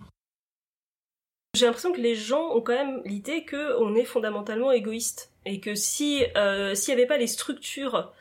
J'ai 1.54 1.66
l'impression 1.66 1.92
que 1.92 2.00
les 2.00 2.14
gens 2.14 2.54
ont 2.54 2.60
quand 2.60 2.74
même 2.74 3.02
l'idée 3.04 3.44
qu'on 3.44 3.96
est 3.96 4.04
fondamentalement 4.04 4.70
égoïste 4.70 5.32
et 5.44 5.58
que 5.58 5.74
si 5.74 6.24
euh, 6.36 6.76
s'il 6.76 6.94
n'y 6.94 7.00
avait 7.00 7.08
pas 7.08 7.18
les 7.18 7.26
structures 7.26 8.12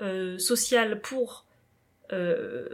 euh, 0.00 0.38
sociales 0.38 1.00
pour 1.00 1.46
euh, 2.12 2.68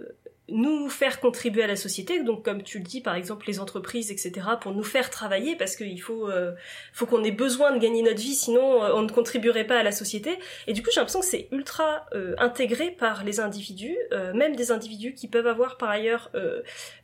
nous 0.49 0.89
faire 0.89 1.21
contribuer 1.21 1.63
à 1.63 1.67
la 1.67 1.77
société, 1.77 2.23
donc 2.23 2.45
comme 2.45 2.63
tu 2.63 2.79
le 2.79 2.85
dis 2.85 3.01
par 3.01 3.15
exemple 3.15 3.47
les 3.47 3.61
entreprises, 3.61 4.11
etc., 4.11 4.47
pour 4.61 4.73
nous 4.73 4.83
faire 4.83 5.09
travailler 5.09 5.57
parce 5.57 5.77
qu'il 5.77 6.01
faut 6.01 6.29
euh, 6.29 6.53
faut 6.93 7.07
qu'on 7.07 7.23
ait 7.23 7.31
besoin 7.31 7.75
de 7.75 7.79
gagner 7.81 8.03
notre 8.03 8.21
vie, 8.21 8.35
sinon 8.35 8.83
euh, 8.83 8.93
on 8.95 9.03
ne 9.03 9.09
contribuerait 9.09 9.67
pas 9.67 9.79
à 9.79 9.83
la 9.83 9.93
société. 9.93 10.39
Et 10.67 10.73
du 10.73 10.83
coup 10.83 10.91
j'ai 10.93 11.01
l'impression 11.01 11.21
que 11.21 11.27
c'est 11.27 11.49
ultra 11.53 12.07
euh, 12.15 12.35
intégré 12.39 12.91
par 12.91 13.25
les 13.25 13.41
individus, 13.41 13.97
même 14.35 14.57
des 14.57 14.73
individus 14.73 15.15
qui 15.15 15.29
peuvent 15.29 15.47
avoir 15.47 15.77
par 15.77 15.91
ailleurs 15.91 16.31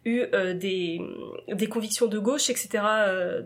eu 0.05 0.25
des 0.55 1.01
des 1.49 1.67
convictions 1.69 2.07
de 2.07 2.19
gauche, 2.19 2.51
etc. 2.51 2.69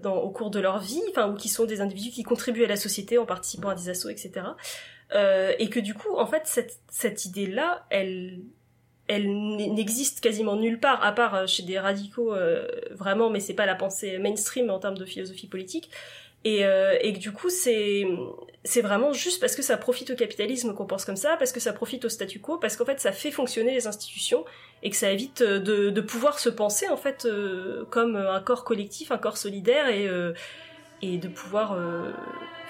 Dans, 0.02 0.16
au 0.16 0.30
cours 0.30 0.50
de 0.50 0.58
leur 0.58 0.80
vie, 0.80 1.02
enfin 1.11 1.30
ou 1.30 1.35
qui 1.35 1.48
sont 1.48 1.64
des 1.64 1.80
individus 1.80 2.11
qui 2.11 2.22
contribuent 2.22 2.64
à 2.64 2.68
la 2.68 2.76
société 2.76 3.18
en 3.18 3.26
participant 3.26 3.68
à 3.68 3.74
des 3.74 3.88
assos, 3.88 4.08
etc. 4.08 4.46
et 5.14 5.68
que 5.68 5.81
du 5.81 5.94
coup 5.94 6.16
en 6.16 6.27
fait 6.27 6.42
cette 6.46 6.79
cette 6.88 7.25
idée 7.25 7.46
là, 7.46 7.85
elle 7.90 8.40
elle 9.09 9.29
n'existe 9.75 10.20
quasiment 10.20 10.57
nulle 10.57 10.79
part, 10.79 11.05
à 11.05 11.12
part 11.12 11.35
euh, 11.35 11.46
chez 11.46 11.62
des 11.62 11.79
radicaux 11.79 12.35
euh, 12.35 12.66
vraiment, 12.92 13.31
mais 13.31 13.40
c'est 13.40 13.55
pas 13.55 13.66
la 13.66 13.75
pensée 13.75 14.18
mainstream 14.18 14.70
en 14.70 14.79
termes 14.79 14.96
de 14.96 15.05
philosophie 15.05 15.48
politique. 15.48 15.90
Et, 16.44 16.64
euh, 16.64 16.96
et 17.01 17.12
du 17.12 17.31
coup, 17.31 17.51
c'est 17.51 18.05
c'est 18.64 18.81
vraiment 18.81 19.12
juste 19.12 19.40
parce 19.40 19.55
que 19.55 19.62
ça 19.62 19.77
profite 19.77 20.11
au 20.11 20.16
capitalisme 20.16 20.75
qu'on 20.75 20.87
pense 20.87 21.05
comme 21.05 21.16
ça, 21.16 21.37
parce 21.37 21.53
que 21.53 21.61
ça 21.61 21.72
profite 21.72 22.05
au 22.05 22.09
statu 22.09 22.40
quo, 22.40 22.59
parce 22.59 22.77
qu'en 22.77 22.85
fait 22.85 23.01
ça 23.01 23.12
fait 23.12 23.31
fonctionner 23.31 23.75
les 23.75 23.87
institutions 23.87 24.44
et 24.83 24.90
que 24.90 24.96
ça 24.96 25.11
évite 25.11 25.42
de, 25.42 25.90
de 25.90 26.01
pouvoir 26.01 26.38
se 26.38 26.48
penser 26.48 26.88
en 26.88 26.96
fait 26.96 27.29
comme 27.90 28.16
un 28.16 28.40
corps 28.40 28.64
collectif, 28.64 29.12
un 29.12 29.18
corps 29.18 29.37
solidaire 29.37 29.88
et 29.88 30.09
et 31.03 31.18
de 31.18 31.29
pouvoir 31.29 31.77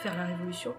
faire 0.02 0.16
la 0.16 0.24
révolution. 0.24 0.74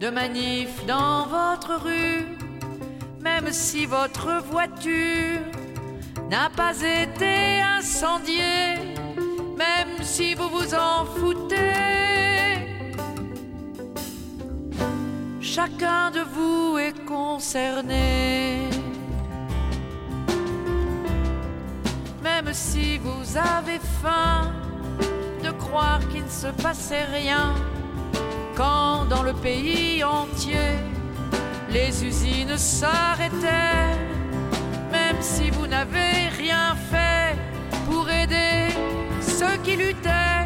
De 0.00 0.08
manif 0.08 0.86
dans 0.86 1.26
votre 1.26 1.74
rue, 1.84 2.26
même 3.20 3.52
si 3.52 3.84
votre 3.84 4.42
voiture 4.50 5.40
n'a 6.30 6.48
pas 6.56 6.74
été 6.80 7.60
incendiée, 7.60 8.76
même 9.58 10.02
si 10.02 10.34
vous 10.34 10.48
vous 10.48 10.74
en 10.74 11.04
foutez. 11.04 11.74
Chacun 15.42 16.10
de 16.10 16.20
vous 16.20 16.78
est 16.78 17.04
concerné. 17.04 18.70
Même 22.22 22.54
si 22.54 22.96
vous 22.98 23.36
avez 23.36 23.80
faim 24.02 24.50
de 25.44 25.50
croire 25.50 26.00
qu'il 26.08 26.24
ne 26.24 26.28
se 26.28 26.46
passait 26.62 27.04
rien 27.04 27.54
quand 28.60 29.06
dans 29.06 29.22
le 29.22 29.32
pays 29.32 30.04
entier 30.04 30.70
les 31.70 32.04
usines 32.04 32.58
s'arrêtaient, 32.58 33.96
même 34.92 35.20
si 35.20 35.48
vous 35.50 35.66
n'avez 35.66 36.28
rien 36.36 36.76
fait 36.90 37.38
pour 37.86 38.10
aider 38.10 38.68
ceux 39.22 39.56
qui 39.64 39.76
luttaient, 39.76 40.44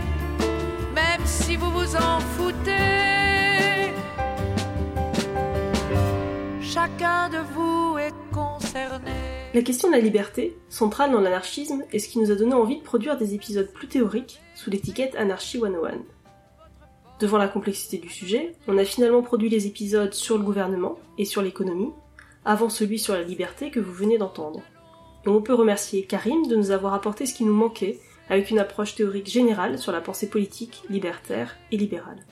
même 0.95 1.25
si 1.25 1.57
vous 1.57 1.73
vous 1.73 1.97
en 1.97 2.21
foutez, 2.35 3.91
chacun 6.63 7.31
de 7.31 7.41
vous 7.55 7.99
est 7.99 8.15
concerné. 8.33 9.11
La 9.55 9.63
question 9.63 9.89
de 9.89 9.95
la 9.95 10.01
liberté, 10.01 10.57
centrale 10.69 11.11
dans 11.11 11.21
l'anarchisme, 11.21 11.83
est 11.93 11.99
ce 11.99 12.09
qui 12.09 12.21
nous 12.21 12.31
a 12.31 12.37
donné 12.37 12.55
envie 12.55 12.79
de 12.79 12.85
produire 12.85 13.17
des 13.17 13.35
épisodes 13.35 13.71
plus 13.73 13.89
théoriques 13.89 14.41
sous 14.55 14.71
l'étiquette 14.71 15.17
Anarchy 15.17 15.59
101. 15.59 16.05
Devant 17.25 17.39
la 17.39 17.49
complexité 17.49 17.97
du 17.97 18.11
sujet, 18.11 18.55
on 18.69 18.77
a 18.77 18.85
finalement 18.85 19.23
produit 19.23 19.49
les 19.49 19.67
épisodes 19.67 20.13
sur 20.13 20.37
le 20.37 20.45
gouvernement 20.45 20.99
et 21.17 21.25
sur 21.25 21.41
l'économie, 21.41 21.89
avant 22.45 22.69
celui 22.69 22.99
sur 22.99 23.15
la 23.15 23.23
liberté 23.23 23.71
que 23.71 23.81
vous 23.81 23.95
venez 23.95 24.19
d'entendre. 24.19 24.61
On 25.25 25.41
peut 25.41 25.55
remercier 25.55 26.05
Karim 26.05 26.47
de 26.47 26.55
nous 26.55 26.71
avoir 26.71 26.93
apporté 26.93 27.25
ce 27.25 27.33
qui 27.33 27.47
nous 27.47 27.55
manquait, 27.55 27.99
avec 28.29 28.51
une 28.51 28.59
approche 28.59 28.95
théorique 28.95 29.31
générale 29.31 29.79
sur 29.79 29.91
la 29.91 30.03
pensée 30.03 30.29
politique, 30.29 30.83
libertaire 30.91 31.57
et 31.73 31.79
libérale. 31.79 32.27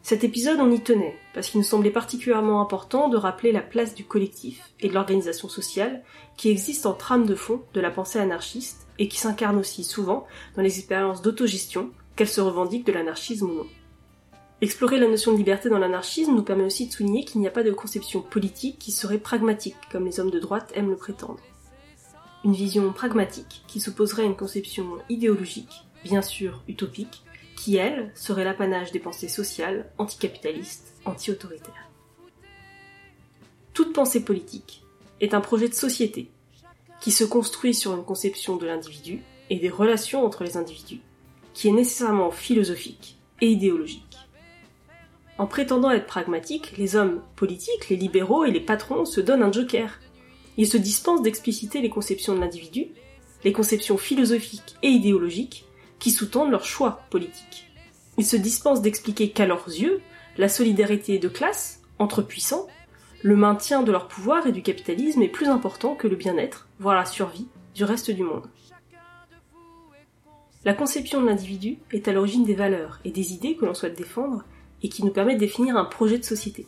Cet 0.00 0.24
épisode, 0.24 0.60
on 0.60 0.72
y 0.72 0.80
tenait, 0.80 1.18
parce 1.34 1.50
qu'il 1.50 1.60
nous 1.60 1.66
semblait 1.66 1.90
particulièrement 1.90 2.62
important 2.62 3.10
de 3.10 3.18
rappeler 3.18 3.52
la 3.52 3.60
place 3.60 3.94
du 3.94 4.06
collectif 4.06 4.72
et 4.80 4.88
de 4.88 4.94
l'organisation 4.94 5.50
sociale 5.50 6.02
qui 6.38 6.48
existe 6.48 6.86
en 6.86 6.94
trame 6.94 7.26
de 7.26 7.34
fond 7.34 7.60
de 7.74 7.80
la 7.82 7.90
pensée 7.90 8.20
anarchiste 8.20 8.86
et 8.98 9.06
qui 9.06 9.18
s'incarne 9.18 9.58
aussi 9.58 9.84
souvent 9.84 10.26
dans 10.56 10.62
les 10.62 10.78
expériences 10.78 11.20
d'autogestion 11.20 11.90
qu'elle 12.16 12.28
se 12.28 12.40
revendique 12.40 12.86
de 12.86 12.92
l'anarchisme 12.92 13.50
ou 13.50 13.54
non. 13.54 13.66
Explorer 14.60 14.98
la 14.98 15.08
notion 15.08 15.32
de 15.32 15.38
liberté 15.38 15.68
dans 15.68 15.78
l'anarchisme 15.78 16.34
nous 16.34 16.44
permet 16.44 16.64
aussi 16.64 16.86
de 16.86 16.92
souligner 16.92 17.24
qu'il 17.24 17.40
n'y 17.40 17.48
a 17.48 17.50
pas 17.50 17.64
de 17.64 17.72
conception 17.72 18.22
politique 18.22 18.78
qui 18.78 18.92
serait 18.92 19.18
pragmatique, 19.18 19.74
comme 19.90 20.04
les 20.04 20.20
hommes 20.20 20.30
de 20.30 20.38
droite 20.38 20.70
aiment 20.74 20.90
le 20.90 20.96
prétendre. 20.96 21.40
Une 22.44 22.52
vision 22.52 22.92
pragmatique 22.92 23.64
qui 23.66 23.80
s'opposerait 23.80 24.22
à 24.22 24.26
une 24.26 24.36
conception 24.36 24.98
idéologique, 25.08 25.84
bien 26.04 26.22
sûr 26.22 26.62
utopique, 26.68 27.24
qui, 27.56 27.76
elle, 27.76 28.12
serait 28.14 28.44
l'apanage 28.44 28.92
des 28.92 28.98
pensées 28.98 29.28
sociales, 29.28 29.90
anticapitalistes, 29.98 30.94
anti-autoritaires. 31.04 31.90
Toute 33.74 33.92
pensée 33.92 34.24
politique 34.24 34.84
est 35.20 35.34
un 35.34 35.40
projet 35.40 35.68
de 35.68 35.74
société 35.74 36.30
qui 37.00 37.10
se 37.10 37.24
construit 37.24 37.74
sur 37.74 37.94
une 37.94 38.04
conception 38.04 38.56
de 38.56 38.66
l'individu 38.66 39.22
et 39.50 39.58
des 39.58 39.70
relations 39.70 40.24
entre 40.24 40.44
les 40.44 40.56
individus, 40.56 41.00
qui 41.54 41.68
est 41.68 41.72
nécessairement 41.72 42.30
philosophique 42.30 43.18
et 43.40 43.48
idéologique. 43.48 44.18
En 45.38 45.46
prétendant 45.46 45.90
être 45.90 46.06
pragmatiques, 46.06 46.76
les 46.76 46.94
hommes 46.94 47.20
politiques, 47.36 47.88
les 47.88 47.96
libéraux 47.96 48.44
et 48.44 48.50
les 48.50 48.60
patrons 48.60 49.04
se 49.04 49.20
donnent 49.20 49.42
un 49.42 49.52
joker. 49.52 49.98
Ils 50.56 50.68
se 50.68 50.76
dispensent 50.76 51.22
d'expliciter 51.22 51.80
les 51.80 51.88
conceptions 51.88 52.34
de 52.34 52.40
l'individu, 52.40 52.88
les 53.44 53.52
conceptions 53.52 53.96
philosophiques 53.96 54.76
et 54.82 54.88
idéologiques 54.88 55.64
qui 55.98 56.10
sous-tendent 56.10 56.50
leur 56.50 56.64
choix 56.64 57.02
politique. 57.10 57.70
Ils 58.18 58.26
se 58.26 58.36
dispensent 58.36 58.82
d'expliquer 58.82 59.30
qu'à 59.30 59.46
leurs 59.46 59.68
yeux, 59.68 60.00
la 60.36 60.48
solidarité 60.48 61.18
de 61.18 61.28
classe, 61.28 61.82
entre 61.98 62.22
puissants, 62.22 62.66
le 63.22 63.36
maintien 63.36 63.82
de 63.82 63.92
leur 63.92 64.08
pouvoir 64.08 64.46
et 64.46 64.52
du 64.52 64.62
capitalisme 64.62 65.22
est 65.22 65.28
plus 65.28 65.46
important 65.46 65.94
que 65.94 66.08
le 66.08 66.16
bien-être, 66.16 66.68
voire 66.78 66.96
la 66.96 67.04
survie, 67.04 67.46
du 67.74 67.84
reste 67.84 68.10
du 68.10 68.22
monde. 68.22 68.46
La 70.64 70.74
conception 70.74 71.20
de 71.20 71.26
l'individu 71.26 71.78
est 71.90 72.06
à 72.06 72.12
l'origine 72.12 72.44
des 72.44 72.54
valeurs 72.54 73.00
et 73.04 73.10
des 73.10 73.32
idées 73.32 73.56
que 73.56 73.64
l'on 73.64 73.74
souhaite 73.74 73.98
défendre 73.98 74.44
et 74.82 74.88
qui 74.88 75.04
nous 75.04 75.12
permettent 75.12 75.38
de 75.38 75.46
définir 75.46 75.76
un 75.76 75.84
projet 75.84 76.18
de 76.18 76.24
société. 76.24 76.66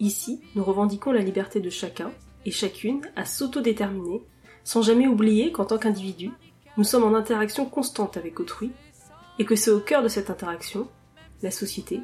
Ici, 0.00 0.40
nous 0.56 0.64
revendiquons 0.64 1.12
la 1.12 1.22
liberté 1.22 1.60
de 1.60 1.70
chacun 1.70 2.10
et 2.44 2.50
chacune 2.50 3.02
à 3.14 3.24
s'autodéterminer, 3.24 4.22
sans 4.64 4.82
jamais 4.82 5.06
oublier 5.06 5.52
qu'en 5.52 5.64
tant 5.64 5.78
qu'individu, 5.78 6.32
nous 6.76 6.84
sommes 6.84 7.04
en 7.04 7.14
interaction 7.14 7.66
constante 7.66 8.16
avec 8.16 8.40
autrui, 8.40 8.72
et 9.38 9.44
que 9.44 9.54
c'est 9.54 9.70
au 9.70 9.80
cœur 9.80 10.02
de 10.02 10.08
cette 10.08 10.30
interaction, 10.30 10.88
la 11.42 11.50
société, 11.50 12.00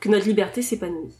que 0.00 0.08
notre 0.08 0.26
liberté 0.26 0.62
s'épanouit. 0.62 1.14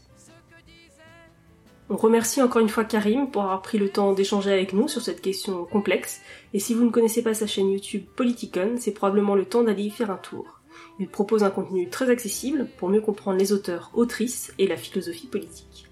On 1.87 1.97
remercie 1.97 2.41
encore 2.41 2.63
une 2.63 2.69
fois 2.69 2.83
Karim 2.83 3.29
pour 3.29 3.43
avoir 3.43 3.61
pris 3.61 3.77
le 3.77 3.89
temps 3.89 4.13
d'échanger 4.13 4.51
avec 4.51 4.73
nous 4.73 4.87
sur 4.87 5.03
cette 5.03 5.21
question 5.21 5.65
complexe, 5.65 6.21
et 6.53 6.59
si 6.59 6.73
vous 6.73 6.83
ne 6.83 6.89
connaissez 6.89 7.21
pas 7.21 7.35
sa 7.35 7.45
chaîne 7.45 7.69
YouTube 7.69 8.05
Politicon, 8.15 8.75
c'est 8.79 8.93
probablement 8.93 9.35
le 9.35 9.45
temps 9.45 9.63
d'aller 9.63 9.83
y 9.83 9.89
faire 9.91 10.09
un 10.09 10.17
tour. 10.17 10.61
Il 10.99 11.07
propose 11.07 11.43
un 11.43 11.51
contenu 11.51 11.87
très 11.89 12.09
accessible 12.09 12.67
pour 12.77 12.89
mieux 12.89 13.01
comprendre 13.01 13.37
les 13.37 13.53
auteurs, 13.53 13.91
autrices 13.93 14.51
et 14.57 14.65
la 14.65 14.77
philosophie 14.77 15.27
politique. 15.27 15.87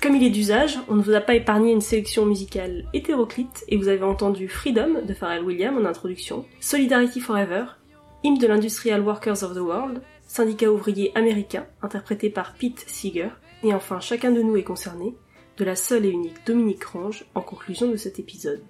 Comme 0.00 0.14
il 0.14 0.22
est 0.22 0.30
d'usage, 0.30 0.78
on 0.88 0.94
ne 0.94 1.02
vous 1.02 1.14
a 1.14 1.20
pas 1.20 1.34
épargné 1.34 1.72
une 1.72 1.80
sélection 1.80 2.24
musicale 2.24 2.84
hétéroclite 2.92 3.64
et 3.66 3.76
vous 3.76 3.88
avez 3.88 4.04
entendu 4.04 4.46
Freedom 4.46 5.02
de 5.04 5.14
Pharrell 5.14 5.42
Williams 5.42 5.78
en 5.78 5.84
introduction, 5.84 6.44
Solidarity 6.60 7.18
Forever, 7.18 7.64
hymne 8.22 8.38
de 8.38 8.46
l'Industrial 8.46 9.00
Workers 9.00 9.42
of 9.42 9.54
the 9.54 9.60
World, 9.60 10.00
syndicat 10.28 10.70
ouvrier 10.70 11.10
américain 11.16 11.66
interprété 11.82 12.30
par 12.30 12.54
Pete 12.54 12.84
Seeger, 12.86 13.30
et 13.66 13.74
enfin, 13.74 14.00
chacun 14.00 14.30
de 14.30 14.42
nous 14.42 14.56
est 14.56 14.62
concerné, 14.62 15.16
de 15.56 15.64
la 15.64 15.74
seule 15.74 16.04
et 16.04 16.10
unique 16.10 16.46
Dominique 16.46 16.84
Range 16.84 17.24
en 17.34 17.40
conclusion 17.40 17.90
de 17.90 17.96
cet 17.96 18.18
épisode. 18.18 18.62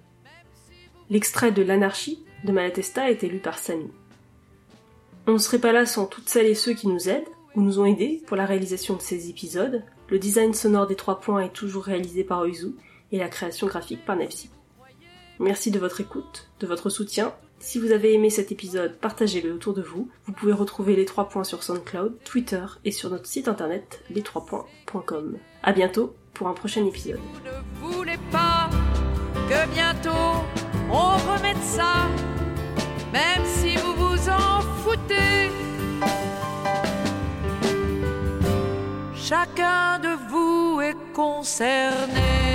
L'extrait 1.09 1.51
de 1.51 1.61
L'anarchie 1.61 2.25
de 2.43 2.51
Malatesta 2.51 3.11
est 3.11 3.21
lu 3.23 3.39
par 3.39 3.59
Samy. 3.59 3.91
On 5.27 5.33
ne 5.33 5.37
serait 5.37 5.59
pas 5.59 5.71
là 5.71 5.85
sans 5.85 6.05
toutes 6.05 6.29
celles 6.29 6.47
et 6.47 6.55
ceux 6.55 6.73
qui 6.73 6.87
nous 6.87 7.09
aident, 7.09 7.27
ou 7.55 7.61
nous 7.61 7.79
ont 7.79 7.85
aidés 7.85 8.23
pour 8.25 8.37
la 8.37 8.45
réalisation 8.45 8.95
de 8.95 9.01
ces 9.01 9.29
épisodes. 9.29 9.83
Le 10.09 10.19
design 10.19 10.53
sonore 10.53 10.87
des 10.87 10.95
trois 10.95 11.19
points 11.19 11.41
est 11.41 11.53
toujours 11.53 11.83
réalisé 11.83 12.23
par 12.23 12.41
Oizu, 12.41 12.75
et 13.11 13.19
la 13.19 13.29
création 13.29 13.67
graphique 13.67 14.05
par 14.05 14.15
Nepsi. 14.15 14.49
Merci 15.39 15.71
de 15.71 15.79
votre 15.79 16.01
écoute, 16.01 16.49
de 16.59 16.67
votre 16.67 16.89
soutien. 16.89 17.33
Si 17.59 17.79
vous 17.79 17.91
avez 17.91 18.13
aimé 18.13 18.29
cet 18.29 18.51
épisode, 18.51 18.97
partagez-le 18.97 19.51
autour 19.53 19.73
de 19.73 19.81
vous. 19.81 20.09
Vous 20.25 20.33
pouvez 20.33 20.53
retrouver 20.53 20.95
les 20.95 21.05
trois 21.05 21.27
points 21.27 21.43
sur 21.43 21.63
SoundCloud, 21.63 22.17
Twitter 22.23 22.63
et 22.85 22.91
sur 22.91 23.09
notre 23.09 23.25
site 23.25 23.47
internet 23.47 24.03
les3points.com. 24.13 25.37
À 25.63 25.73
bientôt 25.73 26.15
pour 26.33 26.47
un 26.47 26.53
prochain 26.53 26.85
épisode. 26.85 27.19
Vous 27.81 27.89
ne 27.89 27.93
voulez 27.93 28.17
pas 28.31 28.69
que 29.49 29.73
bientôt 29.73 30.45
on 30.91 31.17
remette 31.33 31.61
ça, 31.63 32.07
même 33.11 33.45
si 33.45 33.75
vous 33.77 33.93
vous 33.95 34.29
en 34.29 34.61
foutez. 34.83 35.49
Chacun 39.15 39.99
de 39.99 40.29
vous 40.29 40.79
est 40.79 40.95
concerné. 41.13 42.46